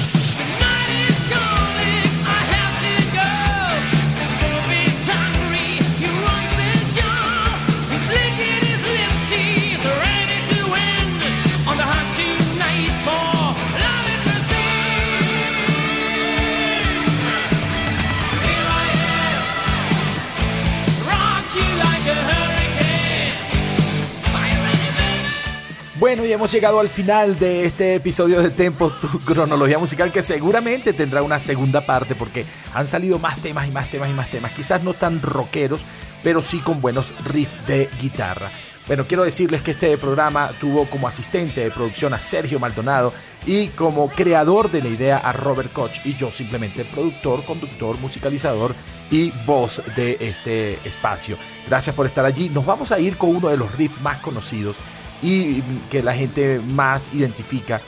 Bueno, 26.07 26.25
y 26.25 26.33
hemos 26.33 26.53
llegado 26.53 26.79
al 26.79 26.89
final 26.89 27.37
de 27.37 27.65
este 27.65 27.97
episodio 27.97 28.41
de 28.41 28.51
Tempo, 28.51 28.93
tu 28.93 29.19
cronología 29.19 29.77
musical, 29.77 30.13
que 30.13 30.23
seguramente 30.23 30.93
tendrá 30.93 31.21
una 31.21 31.41
segunda 31.41 31.85
parte 31.85 32.15
porque 32.15 32.45
han 32.73 32.87
salido 32.87 33.19
más 33.19 33.43
temas 33.43 33.67
y 33.67 33.73
más 33.73 33.91
temas 33.91 34.11
y 34.11 34.13
más 34.13 34.31
temas. 34.31 34.53
Quizás 34.53 34.85
no 34.85 34.95
tan 34.95 35.21
rockeros, 35.21 35.81
pero 36.23 36.43
sí 36.43 36.61
con 36.61 36.81
buenos 36.81 37.13
riffs 37.25 37.59
de 37.67 37.91
guitarra. 38.01 38.53
Bueno, 38.87 39.09
quiero 39.09 39.25
decirles 39.25 39.63
que 39.63 39.73
este 39.73 39.99
programa 39.99 40.53
tuvo 40.61 40.89
como 40.89 41.09
asistente 41.09 41.63
de 41.63 41.73
producción 41.73 42.15
a 42.15 42.21
Sergio 42.21 42.61
Maldonado 42.61 43.13
y 43.45 43.69
como 43.71 44.09
creador 44.09 44.71
de 44.71 44.83
la 44.83 44.89
idea 44.89 45.17
a 45.17 45.33
Robert 45.33 45.73
Koch 45.73 45.99
y 46.05 46.15
yo 46.15 46.31
simplemente 46.31 46.85
productor, 46.85 47.45
conductor, 47.45 47.99
musicalizador 47.99 48.77
y 49.11 49.33
voz 49.45 49.83
de 49.97 50.17
este 50.21 50.75
espacio. 50.87 51.37
Gracias 51.67 51.97
por 51.97 52.07
estar 52.07 52.25
allí. 52.25 52.49
Nos 52.49 52.65
vamos 52.65 52.93
a 52.93 53.01
ir 53.01 53.17
con 53.17 53.35
uno 53.35 53.49
de 53.49 53.57
los 53.57 53.75
riffs 53.75 54.01
más 54.01 54.19
conocidos 54.19 54.77
y 55.23 55.63
que 55.91 56.03
la 56.03 56.15
gente 56.15 56.61
más 56.61 57.11
identifica. 57.13 57.81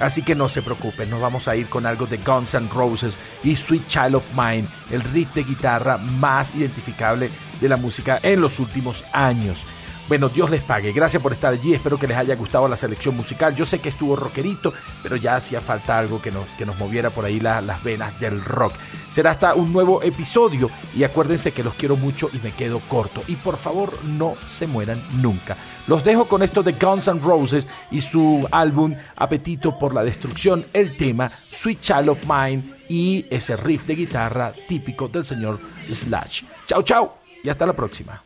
Así 0.00 0.22
que 0.22 0.34
no 0.34 0.48
se 0.48 0.62
preocupen, 0.62 1.08
nos 1.08 1.20
vamos 1.20 1.46
a 1.46 1.54
ir 1.54 1.68
con 1.68 1.86
algo 1.86 2.06
de 2.06 2.16
Guns 2.16 2.54
N' 2.54 2.68
Roses 2.68 3.16
y 3.44 3.54
Sweet 3.54 3.86
Child 3.86 4.16
of 4.16 4.24
Mine, 4.34 4.66
el 4.90 5.02
riff 5.02 5.32
de 5.34 5.44
guitarra 5.44 5.98
más 5.98 6.52
identificable 6.54 7.30
de 7.60 7.68
la 7.68 7.76
música 7.76 8.18
en 8.22 8.40
los 8.40 8.58
últimos 8.58 9.04
años. 9.12 9.64
Bueno, 10.06 10.28
Dios 10.28 10.50
les 10.50 10.60
pague. 10.60 10.92
Gracias 10.92 11.22
por 11.22 11.32
estar 11.32 11.52
allí. 11.54 11.72
Espero 11.72 11.98
que 11.98 12.06
les 12.06 12.16
haya 12.18 12.34
gustado 12.36 12.68
la 12.68 12.76
selección 12.76 13.16
musical. 13.16 13.54
Yo 13.54 13.64
sé 13.64 13.78
que 13.78 13.88
estuvo 13.88 14.14
rockerito, 14.16 14.72
pero 15.02 15.16
ya 15.16 15.36
hacía 15.36 15.62
falta 15.62 15.98
algo 15.98 16.20
que 16.20 16.30
nos, 16.30 16.46
que 16.58 16.66
nos 16.66 16.76
moviera 16.78 17.08
por 17.08 17.24
ahí 17.24 17.40
la- 17.40 17.62
las 17.62 17.82
venas 17.82 18.20
del 18.20 18.44
rock. 18.44 18.74
Será 19.08 19.30
hasta 19.30 19.54
un 19.54 19.72
nuevo 19.72 20.02
episodio 20.02 20.70
y 20.94 21.04
acuérdense 21.04 21.52
que 21.52 21.64
los 21.64 21.72
quiero 21.74 21.96
mucho 21.96 22.28
y 22.34 22.38
me 22.38 22.52
quedo 22.52 22.80
corto. 22.80 23.22
Y 23.28 23.36
por 23.36 23.56
favor, 23.56 23.98
no 24.04 24.34
se 24.46 24.66
mueran 24.66 25.02
nunca. 25.22 25.56
Los 25.86 26.04
dejo 26.04 26.28
con 26.28 26.42
esto 26.42 26.62
de 26.62 26.72
Guns 26.72 27.08
N' 27.08 27.20
Roses 27.20 27.66
y 27.90 28.02
su 28.02 28.46
álbum 28.50 28.94
Apetito 29.16 29.78
por 29.78 29.94
la 29.94 30.04
Destrucción, 30.04 30.66
el 30.74 30.98
tema 30.98 31.30
Sweet 31.30 31.80
Child 31.80 32.08
of 32.10 32.18
Mine 32.28 32.74
y 32.90 33.24
ese 33.30 33.56
riff 33.56 33.86
de 33.86 33.94
guitarra 33.94 34.52
típico 34.68 35.08
del 35.08 35.24
señor 35.24 35.58
Slash. 35.90 36.42
Chao, 36.66 36.82
chao 36.82 37.14
y 37.42 37.48
hasta 37.48 37.64
la 37.64 37.72
próxima. 37.72 38.22